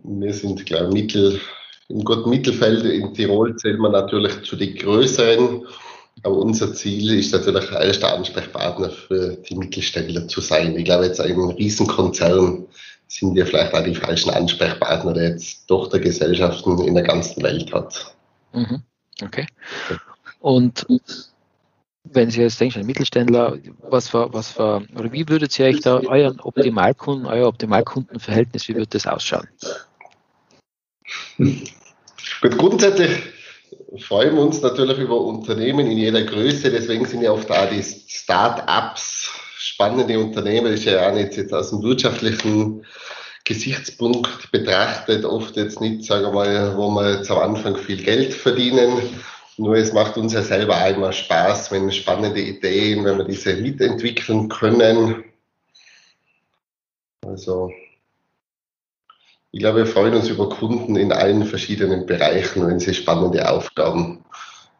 Wir 0.03 0.35
sind, 0.35 0.65
glaube 0.67 0.89
ich, 0.89 0.95
Mittel, 0.95 1.41
im 1.89 2.05
guten 2.05 2.31
Mittelfeld. 2.31 2.85
In 2.85 3.15
Tirol 3.15 3.57
zählt 3.57 3.79
man 3.79 3.93
natürlich 3.93 4.43
zu 4.43 4.57
den 4.57 4.75
größeren. 4.75 5.67
Aber 6.23 6.37
unser 6.37 6.73
Ziel 6.73 7.19
ist 7.19 7.33
natürlich, 7.33 7.71
als 7.73 8.01
der 8.01 8.15
Ansprechpartner 8.15 8.91
für 8.91 9.37
die 9.37 9.57
Mittelständler 9.57 10.29
zu 10.29 10.41
sein. 10.41 10.77
Ich 10.77 10.85
glaube, 10.85 11.07
jetzt 11.07 11.21
einem 11.21 11.51
Riesenkonzern 11.51 12.67
sind 13.09 13.35
wir 13.35 13.47
vielleicht 13.47 13.75
auch 13.75 13.85
die 13.85 13.95
falschen 13.95 14.31
Ansprechpartner, 14.31 15.13
der 15.13 15.31
jetzt 15.31 15.67
Tochtergesellschaften 15.67 16.79
in 16.85 16.95
der 16.95 17.03
ganzen 17.03 17.43
Welt 17.43 17.73
hat. 17.73 18.15
Mhm. 18.53 18.83
Okay. 19.23 19.47
Und 20.41 20.87
wenn 22.05 22.31
Sie 22.31 22.43
jetzt 22.43 22.61
denken, 22.61 22.87
Mittelständler, 22.87 23.59
was 23.81 24.09
für, 24.09 24.33
was 24.33 24.53
für, 24.53 24.83
oder 24.95 25.11
wie 25.11 25.29
würdet 25.29 25.59
ihr 25.59 25.67
euch 25.67 25.81
da 25.81 26.01
euren 26.01 26.39
Optimalkunden, 26.41 27.27
euer 27.27 27.49
Optimalkundenverhältnis, 27.49 28.69
wie 28.69 28.75
würde 28.75 28.89
das 28.89 29.07
ausschauen? 29.07 29.49
Gut, 31.39 32.59
grundsätzlich 32.59 33.11
freuen 33.99 34.35
wir 34.35 34.43
uns 34.43 34.61
natürlich 34.61 34.99
über 34.99 35.21
Unternehmen 35.21 35.87
in 35.87 35.99
jeder 35.99 36.23
Größe, 36.23 36.71
deswegen 36.71 37.07
sind 37.07 37.23
ja 37.23 37.33
oft 37.33 37.49
da 37.49 37.67
die 37.67 37.83
Start-ups 37.83 39.31
spannende 39.57 40.19
Unternehmen, 40.19 40.71
das 40.71 40.81
ist 40.81 40.87
ja 40.87 41.09
auch 41.09 41.15
nicht 41.15 41.37
jetzt 41.37 41.55
aus 41.55 41.71
dem 41.71 41.83
wirtschaftlichen 41.83 42.85
Gesichtspunkt 43.45 44.51
betrachtet, 44.53 45.25
oft 45.25 45.57
jetzt 45.57 45.81
nicht, 45.81 46.05
sagen 46.05 46.25
wir 46.25 46.33
mal, 46.33 46.77
wo 46.77 46.91
wir 46.91 47.17
jetzt 47.17 47.31
am 47.31 47.39
Anfang 47.39 47.77
viel 47.77 48.03
Geld 48.03 48.33
verdienen, 48.33 49.03
nur 49.57 49.77
es 49.77 49.93
macht 49.93 50.17
uns 50.17 50.33
ja 50.33 50.43
selber 50.43 50.77
einmal 50.77 51.13
Spaß, 51.13 51.71
wenn 51.71 51.91
spannende 51.93 52.41
Ideen, 52.41 53.05
wenn 53.05 53.19
wir 53.19 53.25
diese 53.25 53.55
mitentwickeln 53.55 54.49
können. 54.49 55.25
Also 57.25 57.71
ich 59.53 59.61
glaube, 59.61 59.79
wir 59.79 59.87
freuen 59.87 60.15
uns 60.15 60.29
über 60.29 60.49
Kunden 60.49 60.97
in 60.97 61.13
allen 61.13 61.45
verschiedenen 61.45 62.07
Bereichen, 62.07 62.67
wenn 62.67 62.81
sie 62.81 62.93
spannende 62.93 63.49
Aufgaben 63.49 64.25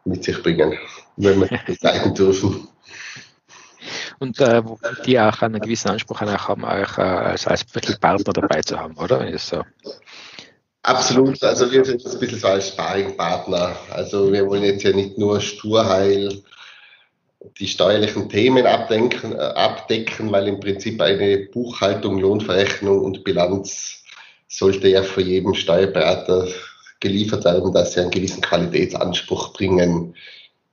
mit 0.03 0.23
sich 0.23 0.43
bringen, 0.43 0.77
wenn 1.15 1.39
wir 1.39 1.59
begleiten 1.65 2.13
dürfen. 2.13 2.67
Und 4.19 4.39
äh, 4.39 4.61
die 5.05 5.19
auch 5.19 5.41
einen 5.41 5.61
gewissen 5.61 5.89
Anspruch 5.89 6.21
haben, 6.21 6.65
auch 6.65 6.97
äh, 6.97 7.01
als, 7.01 7.47
als 7.47 7.63
Partner 7.63 8.33
dabei 8.33 8.61
zu 8.61 8.79
haben, 8.79 8.97
oder? 8.97 9.19
Wenn 9.21 9.37
so 9.37 9.63
Absolut, 10.85 11.41
also 11.43 11.71
wir 11.71 11.83
sind 11.83 12.05
ein 12.05 12.19
bisschen 12.19 12.37
so 12.37 12.47
als 12.47 12.67
Sparringpartner. 12.67 13.75
Also 13.89 14.31
wir 14.31 14.45
wollen 14.45 14.63
jetzt 14.63 14.83
ja 14.83 14.93
nicht 14.93 15.17
nur 15.17 15.41
sturheil 15.41 16.43
die 17.57 17.67
steuerlichen 17.67 18.29
Themen 18.29 18.67
abdenken, 18.67 19.33
äh, 19.33 19.37
abdecken, 19.37 20.31
weil 20.31 20.47
im 20.47 20.59
Prinzip 20.59 21.01
eine 21.01 21.47
Buchhaltung, 21.51 22.19
Lohnverrechnung 22.19 23.03
und 23.03 23.23
Bilanz 23.23 24.03
sollte 24.47 24.87
ja 24.87 25.01
für 25.01 25.21
jeden 25.21 25.55
Steuerberater 25.55 26.47
geliefert 26.99 27.45
werden, 27.45 27.73
dass 27.73 27.93
sie 27.93 28.01
einen 28.01 28.11
gewissen 28.11 28.41
Qualitätsanspruch 28.41 29.53
bringen. 29.53 30.13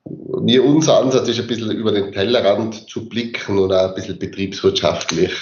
Wir, 0.05 0.62
unser 0.62 0.98
Ansatz 0.98 1.29
ist 1.29 1.40
ein 1.40 1.46
bisschen 1.46 1.70
über 1.70 1.90
den 1.90 2.12
Tellerrand 2.12 2.87
zu 2.87 3.09
blicken 3.09 3.59
und 3.59 3.72
auch 3.72 3.88
ein 3.88 3.94
bisschen 3.94 4.18
betriebswirtschaftlich 4.18 5.33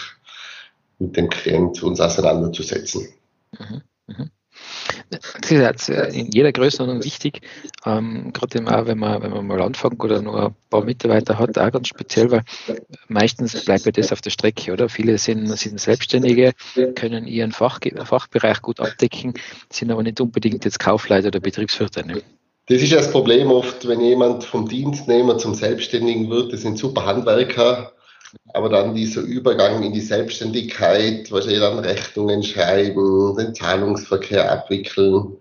mit 1.00 1.16
dem 1.16 1.28
Klient 1.28 1.83
uns 1.83 2.00
auseinanderzusetzen. 2.00 3.09
Mhm. 3.59 3.83
Das 5.58 5.88
ist 5.88 6.14
in 6.14 6.30
jeder 6.30 6.52
Größenordnung 6.52 7.04
wichtig, 7.04 7.40
ähm, 7.84 8.32
gerade 8.32 8.60
auch, 8.66 8.86
wenn 8.86 8.98
man, 8.98 9.22
wenn 9.22 9.30
man 9.30 9.46
mal 9.46 9.60
anfängt 9.62 10.02
oder 10.02 10.22
nur 10.22 10.46
ein 10.46 10.54
paar 10.70 10.84
Mitarbeiter 10.84 11.38
hat, 11.38 11.58
auch 11.58 11.72
ganz 11.72 11.88
speziell, 11.88 12.30
weil 12.30 12.42
meistens 13.08 13.64
bleibt 13.64 13.86
ja 13.86 13.92
das 13.92 14.12
auf 14.12 14.20
der 14.20 14.30
Strecke, 14.30 14.72
oder? 14.72 14.88
Viele 14.88 15.18
sind, 15.18 15.46
sind 15.46 15.80
Selbstständige, 15.80 16.52
können 16.94 17.26
ihren 17.26 17.52
Fach, 17.52 17.80
Fachbereich 18.04 18.62
gut 18.62 18.80
abdecken, 18.80 19.34
sind 19.70 19.90
aber 19.90 20.02
nicht 20.02 20.20
unbedingt 20.20 20.64
jetzt 20.64 20.78
Kaufleiter 20.78 21.28
oder 21.28 21.40
Betriebswirte. 21.40 22.06
Ne? 22.06 22.22
Das 22.66 22.82
ist 22.82 22.92
das 22.92 23.10
Problem 23.10 23.50
oft, 23.50 23.88
wenn 23.88 24.00
jemand 24.00 24.44
vom 24.44 24.68
Dienstnehmer 24.68 25.38
zum 25.38 25.54
Selbstständigen 25.54 26.30
wird, 26.30 26.52
das 26.52 26.62
sind 26.62 26.78
super 26.78 27.04
Handwerker, 27.04 27.92
aber 28.54 28.68
dann 28.68 28.94
dieser 28.94 29.22
Übergang 29.22 29.82
in 29.82 29.92
die 29.92 30.00
Selbstständigkeit, 30.00 31.30
wahrscheinlich 31.30 31.60
dann 31.60 31.78
Rechnungen 31.78 32.42
schreiben, 32.42 33.36
den 33.36 33.54
Zahlungsverkehr 33.54 34.50
abwickeln, 34.50 35.36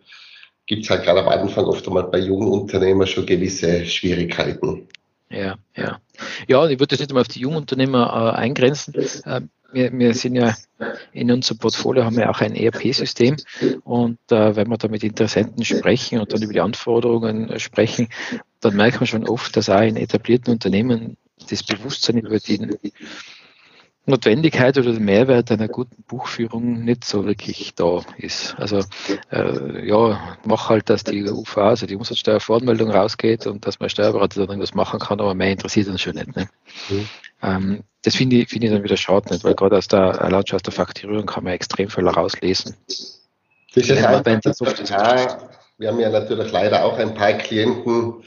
gibt 0.65 0.84
es 0.84 0.89
halt 0.89 1.04
gerade 1.04 1.22
am 1.22 1.28
Anfang 1.28 1.65
oft 1.65 1.88
einmal 1.88 2.04
bei 2.04 2.19
jungen 2.19 2.48
Unternehmern 2.48 3.08
schon 3.08 3.26
gewisse 3.26 3.86
Schwierigkeiten. 3.86 4.88
Ja, 5.30 5.56
ja. 5.76 6.00
Ja, 6.48 6.67
ich 6.67 6.80
würde 6.80 6.88
das 6.88 7.00
nicht 7.00 7.12
einmal 7.12 7.22
auf 7.22 7.28
die 7.28 7.39
Jungunternehmer 7.39 8.34
äh, 8.36 8.38
eingrenzen. 8.38 8.95
Äh, 8.95 9.41
wir, 9.72 9.91
wir, 9.93 10.13
sind 10.15 10.36
ja 10.36 10.56
in 11.12 11.32
unserem 11.32 11.60
Portfolio 11.60 12.04
haben 12.04 12.17
wir 12.17 12.30
auch 12.30 12.41
ein 12.41 12.56
ERP-System 12.56 13.36
und 13.84 14.17
äh, 14.32 14.56
wenn 14.56 14.67
wir 14.67 14.78
da 14.78 14.88
mit 14.88 15.04
Interessenten 15.04 15.63
sprechen 15.63 16.19
und 16.19 16.34
dann 16.34 16.41
über 16.41 16.54
die 16.54 16.62
Anforderungen 16.62 17.60
sprechen, 17.60 18.08
dann 18.62 18.76
merkt 18.76 19.00
man 19.00 19.06
schon 19.06 19.28
oft, 19.28 19.56
dass 19.56 19.69
auch 19.69 19.82
in 19.82 19.95
etablierten 19.95 20.54
Unternehmen 20.54 21.17
das 21.50 21.64
Bewusstsein 21.64 22.18
über 22.18 22.40
die 22.40 22.60
Notwendigkeit 24.06 24.78
oder 24.78 24.92
den 24.92 25.06
Mehrwert 25.06 25.52
einer 25.52 25.68
guten 25.68 26.04
Buchführung 26.04 26.84
nicht 26.84 27.06
so 27.06 27.26
wirklich 27.26 27.76
da 27.76 28.02
ist. 28.18 28.56
Also 28.58 28.84
äh, 29.32 29.88
ja, 29.88 30.38
mach 30.46 30.70
halt, 30.70 30.90
dass 30.90 31.04
die 31.04 31.24
UVA, 31.30 31.70
also 31.70 31.86
die 31.86 31.96
Umsatzsteuervoranmeldung 31.96 32.90
rausgeht 32.90 33.48
und 33.48 33.66
dass 33.66 33.80
man 33.80 33.90
Steuerberater 33.90 34.42
dann 34.42 34.50
irgendwas 34.50 34.74
machen 34.74 35.00
kann, 35.00 35.20
aber 35.20 35.36
mehr 35.36 35.52
interessiert 35.52 35.88
uns 35.88 36.02
schon 36.02 36.16
nicht. 36.16 36.36
Ne? 36.36 36.50
Mhm. 36.90 37.10
Ähm, 37.42 37.84
das 38.04 38.16
finde 38.16 38.38
ich, 38.38 38.50
find 38.50 38.64
ich 38.64 38.72
dann 38.72 38.84
wieder 38.84 38.98
schade 38.98 39.32
nicht, 39.32 39.44
weil 39.44 39.56
gerade 39.56 39.78
aus 39.78 39.88
der 39.88 40.30
Lautschrift 40.30 40.68
aus 40.68 40.74
der 40.76 40.86
Fakturierung 40.86 41.26
kann 41.26 41.44
man 41.44 41.54
extrem 41.54 41.90
viel 41.90 42.08
rauslesen. 42.08 42.76
Das 43.74 43.88
ist, 43.88 44.90
ja, 44.90 45.50
wir 45.78 45.90
haben 45.90 46.00
ja 46.00 46.10
natürlich 46.10 46.52
leider 46.52 46.84
auch 46.84 46.98
ein 46.98 47.14
paar 47.14 47.34
Klienten, 47.34 48.24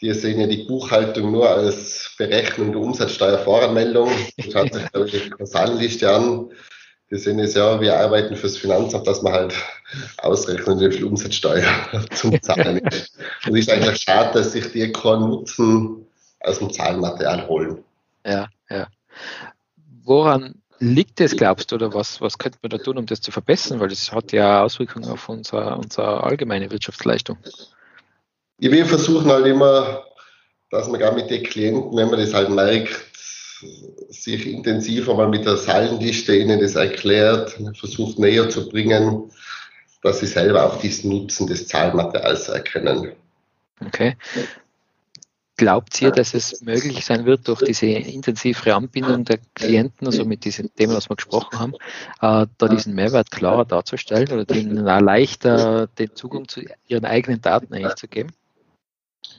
die 0.00 0.12
sehen 0.14 0.40
ja 0.40 0.46
die 0.46 0.64
Buchhaltung 0.64 1.32
nur 1.32 1.48
als 1.48 2.14
Berechnung 2.16 2.72
der 2.72 2.80
Umsatzsteuervoranmeldung. 2.80 4.10
Schaut 4.52 4.72
sich 4.72 4.84
da 4.92 5.04
die 5.04 5.30
Kausallenliste 5.30 6.10
an. 6.10 6.50
Die 7.10 7.16
sehen 7.16 7.38
es 7.40 7.54
ja, 7.54 7.80
wir 7.80 7.98
arbeiten 7.98 8.36
fürs 8.36 8.58
Finanzamt, 8.58 9.06
dass 9.06 9.22
man 9.22 9.32
halt 9.32 9.54
ausrechnen, 10.18 10.78
wie 10.78 10.92
viel 10.92 11.04
Umsatzsteuer 11.04 11.64
zum 12.14 12.40
Zahlen 12.42 12.78
ist. 12.78 13.18
Und 13.46 13.56
es 13.56 13.66
ist 13.66 13.70
eigentlich 13.70 14.02
schade, 14.02 14.38
dass 14.38 14.52
sich 14.52 14.70
die 14.72 14.92
keinen 14.92 15.30
Nutzen 15.30 16.06
aus 16.40 16.58
dem 16.58 16.70
Zahlenmaterial 16.70 17.48
holen. 17.48 17.82
Ja, 18.26 18.48
ja. 18.68 18.86
Woran 20.04 20.56
liegt 20.78 21.20
es, 21.20 21.36
glaubst 21.36 21.72
du, 21.72 21.76
oder 21.76 21.94
was, 21.94 22.20
was 22.20 22.38
könnte 22.38 22.58
man 22.62 22.70
da 22.70 22.78
tun, 22.78 22.98
um 22.98 23.06
das 23.06 23.22
zu 23.22 23.30
verbessern? 23.30 23.80
Weil 23.80 23.88
das 23.88 24.12
hat 24.12 24.32
ja 24.32 24.62
Auswirkungen 24.62 25.08
auf 25.08 25.28
unsere, 25.28 25.76
unsere 25.76 26.22
allgemeine 26.22 26.70
Wirtschaftsleistung. 26.70 27.38
Wir 28.58 28.86
versuchen 28.86 29.30
halt 29.30 29.46
immer, 29.46 30.04
dass 30.70 30.88
man 30.88 31.00
gar 31.00 31.12
mit 31.12 31.30
den 31.30 31.42
Klienten, 31.42 31.96
wenn 31.96 32.10
man 32.10 32.18
das 32.18 32.34
halt 32.34 32.50
merkt, 32.50 33.06
sich 34.08 34.46
intensiver 34.46 35.14
mal 35.14 35.28
mit 35.28 35.46
der 35.46 35.56
Zahlenliste 35.56 36.36
ihnen 36.36 36.60
das 36.60 36.74
erklärt, 36.74 37.58
versucht 37.74 38.18
näher 38.18 38.48
zu 38.50 38.68
bringen, 38.68 39.30
dass 40.02 40.20
sie 40.20 40.26
selber 40.26 40.64
auch 40.64 40.80
diesen 40.80 41.10
Nutzen 41.10 41.46
des 41.46 41.66
Zahlmaterials 41.66 42.48
erkennen. 42.48 43.12
Okay. 43.84 44.16
Glaubt 45.56 46.00
ihr, 46.00 46.12
dass 46.12 46.34
es 46.34 46.60
möglich 46.60 47.04
sein 47.04 47.26
wird, 47.26 47.48
durch 47.48 47.62
diese 47.62 47.86
intensivere 47.86 48.74
Anbindung 48.76 49.24
der 49.24 49.40
Klienten, 49.54 50.06
also 50.06 50.24
mit 50.24 50.44
diesen 50.44 50.72
Themen, 50.76 50.94
was 50.94 51.10
wir 51.10 51.16
gesprochen 51.16 51.58
haben, 51.58 51.74
äh, 52.20 52.46
da 52.58 52.68
diesen 52.68 52.94
Mehrwert 52.94 53.32
klarer 53.32 53.64
darzustellen 53.64 54.30
oder 54.30 54.54
ihnen 54.54 54.76
leichter 54.76 55.88
den 55.98 56.14
Zugang 56.14 56.46
zu 56.46 56.62
ihren 56.86 57.04
eigenen 57.04 57.40
Daten 57.40 57.74
eigentlich 57.74 57.96
zu 57.96 58.06
geben? 58.06 58.30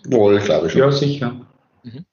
Wohl, 0.06 0.40
glaube 0.40 0.68
ich. 0.68 0.74
Schon. 0.74 0.82
Ja, 0.82 0.92
sicher. 0.92 1.48
Mhm. 1.84 2.06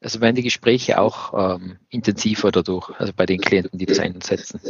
Also 0.00 0.20
werden 0.20 0.36
die 0.36 0.42
Gespräche 0.42 1.00
auch 1.00 1.56
ähm, 1.56 1.78
intensiver 1.88 2.52
dadurch, 2.52 2.90
also 2.98 3.12
bei 3.14 3.26
den 3.26 3.40
Klienten, 3.40 3.78
die 3.78 3.86
das 3.86 3.98
einsetzen 3.98 4.60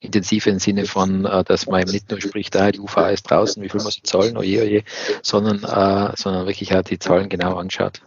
intensiv 0.00 0.46
im 0.46 0.58
Sinne 0.58 0.86
von, 0.86 1.26
äh, 1.26 1.44
dass 1.44 1.66
man 1.66 1.82
eben 1.82 1.92
nicht 1.92 2.10
nur 2.10 2.20
spricht, 2.20 2.56
ah, 2.56 2.72
die 2.72 2.80
UVA 2.80 3.10
ist 3.10 3.30
draußen, 3.30 3.62
wie 3.62 3.68
viel 3.68 3.82
muss 3.82 3.98
ich 3.98 4.04
zahlen, 4.04 4.36
oje, 4.36 4.62
oje, 4.62 4.82
sondern, 5.22 5.58
äh, 5.58 6.16
sondern 6.16 6.46
wirklich 6.46 6.74
auch 6.74 6.82
die 6.82 6.98
Zahlen 6.98 7.28
genau 7.28 7.56
anschaut. 7.56 8.00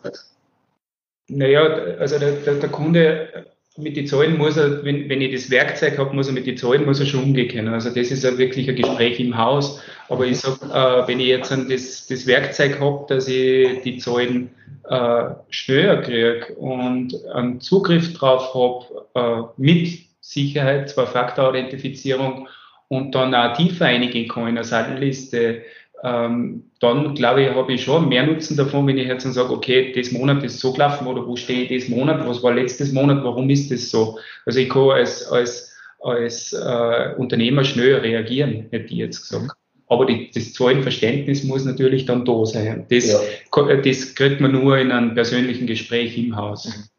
Naja, 1.27 1.61
also 1.99 2.19
der, 2.19 2.31
der, 2.33 2.55
der 2.55 2.69
Kunde 2.69 3.45
mit 3.77 3.97
den 3.97 4.05
Zahlen 4.05 4.37
muss 4.37 4.57
er, 4.57 4.83
wenn, 4.83 5.09
wenn 5.09 5.21
ich 5.21 5.33
das 5.33 5.49
Werkzeug 5.49 5.97
habe, 5.97 6.15
muss 6.15 6.27
er 6.27 6.33
mit 6.33 6.45
den 6.45 6.57
Zahlen 6.57 6.85
muss 6.85 6.99
er 6.99 7.05
schon 7.07 7.23
umgehen 7.23 7.49
können. 7.49 7.73
Also 7.73 7.89
das 7.89 8.11
ist 8.11 8.23
ja 8.23 8.37
wirklich 8.37 8.69
ein 8.69 8.75
Gespräch 8.75 9.19
im 9.19 9.37
Haus. 9.37 9.81
Aber 10.09 10.25
ich 10.25 10.39
sage, 10.39 10.59
äh, 10.65 11.07
wenn 11.07 11.19
ich 11.19 11.27
jetzt 11.27 11.51
das, 11.51 12.07
das 12.07 12.27
Werkzeug 12.27 12.79
habe, 12.79 13.05
dass 13.07 13.27
ich 13.27 13.81
die 13.81 13.97
Zahlen 13.97 14.51
äh, 14.89 15.25
schneller 15.49 16.01
kriege 16.01 16.53
und 16.55 17.15
einen 17.33 17.59
Zugriff 17.61 18.13
drauf 18.13 18.53
habe 18.53 19.07
äh, 19.15 19.61
mit 19.61 19.99
Sicherheit, 20.21 20.89
Zwei-Faktor-Authentifizierung 20.89 22.47
und 22.89 23.15
dann 23.15 23.33
auch 23.33 23.57
tiefer 23.57 23.85
einigen 23.85 24.27
kann 24.27 24.49
in 24.49 24.55
der 24.55 24.63
Seitenliste, 24.63 25.63
ähm, 26.03 26.63
dann 26.81 27.15
glaube 27.15 27.43
ich, 27.43 27.49
habe 27.49 27.73
ich 27.73 27.83
schon 27.83 28.09
mehr 28.09 28.25
Nutzen 28.25 28.57
davon, 28.57 28.85
wenn 28.87 28.97
ich 28.97 29.07
jetzt 29.07 29.25
dann 29.25 29.31
sage, 29.31 29.53
okay, 29.53 29.93
das 29.95 30.11
Monat 30.11 30.43
ist 30.43 30.59
so 30.59 30.73
gelaufen 30.73 31.07
oder 31.07 31.25
wo 31.25 31.37
stehe 31.37 31.63
ich 31.63 31.81
das 31.81 31.89
Monat, 31.89 32.27
was 32.27 32.43
war 32.43 32.53
letztes 32.53 32.91
Monat, 32.91 33.23
warum 33.23 33.49
ist 33.49 33.71
das 33.71 33.89
so? 33.89 34.19
Also 34.45 34.59
ich 34.59 34.69
kann 34.69 34.89
als, 34.89 35.25
als, 35.31 35.73
als 36.01 36.51
äh, 36.51 37.13
Unternehmer 37.17 37.63
schnell 37.63 37.95
reagieren, 37.95 38.67
hätte 38.71 38.87
ich 38.93 38.99
jetzt 38.99 39.29
gesagt. 39.29 39.53
Aber 39.87 40.05
die, 40.05 40.29
das 40.33 40.53
Zahlenverständnis 40.53 41.43
muss 41.45 41.63
natürlich 41.63 42.05
dann 42.05 42.25
da 42.25 42.45
sein. 42.45 42.85
Das, 42.89 43.09
ja. 43.09 43.75
das 43.75 44.15
kriegt 44.15 44.41
man 44.41 44.51
nur 44.51 44.77
in 44.77 44.91
einem 44.91 45.13
persönlichen 45.13 45.67
Gespräch 45.67 46.17
im 46.17 46.35
Haus. 46.35 46.91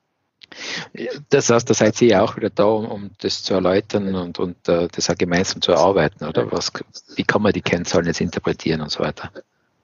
Das 1.30 1.50
heißt, 1.50 1.68
da 1.68 1.74
seid 1.74 2.00
ihr 2.02 2.22
auch 2.22 2.36
wieder 2.36 2.50
da, 2.50 2.64
um, 2.64 2.86
um 2.86 3.10
das 3.18 3.42
zu 3.42 3.54
erläutern 3.54 4.14
und, 4.14 4.38
und 4.38 4.56
uh, 4.68 4.88
das 4.90 5.10
auch 5.10 5.16
gemeinsam 5.16 5.60
zu 5.60 5.72
erarbeiten, 5.72 6.24
oder? 6.24 6.50
Was, 6.52 6.72
wie 7.16 7.24
kann 7.24 7.42
man 7.42 7.52
die 7.52 7.62
Kennzahlen 7.62 8.06
jetzt 8.06 8.20
interpretieren 8.20 8.80
und 8.80 8.90
so 8.90 9.00
weiter? 9.00 9.30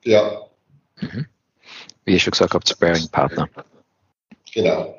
Ja. 0.04 0.42
Mhm. 1.00 1.26
Wie 2.04 2.14
ich 2.14 2.22
schon 2.22 2.32
gesagt 2.32 2.54
habe, 2.54 2.66
Sparing-Partner. 2.66 3.48
Genau. 4.52 4.98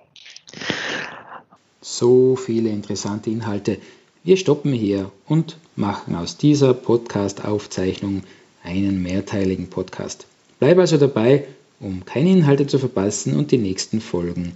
So 1.82 2.36
viele 2.36 2.70
interessante 2.70 3.30
Inhalte. 3.30 3.80
Wir 4.24 4.38
stoppen 4.38 4.72
hier 4.72 5.12
und 5.26 5.58
machen 5.76 6.16
aus 6.16 6.38
dieser 6.38 6.74
Podcast-Aufzeichnung 6.74 8.24
einen 8.64 9.02
mehrteiligen 9.02 9.70
Podcast. 9.70 10.28
Bleib 10.60 10.78
also 10.78 10.98
dabei, 10.98 11.48
um 11.80 12.06
keine 12.06 12.30
Inhalte 12.30 12.68
zu 12.68 12.78
verpassen 12.78 13.36
und 13.36 13.52
die 13.52 13.58
nächsten 13.58 14.00
Folgen 14.00 14.56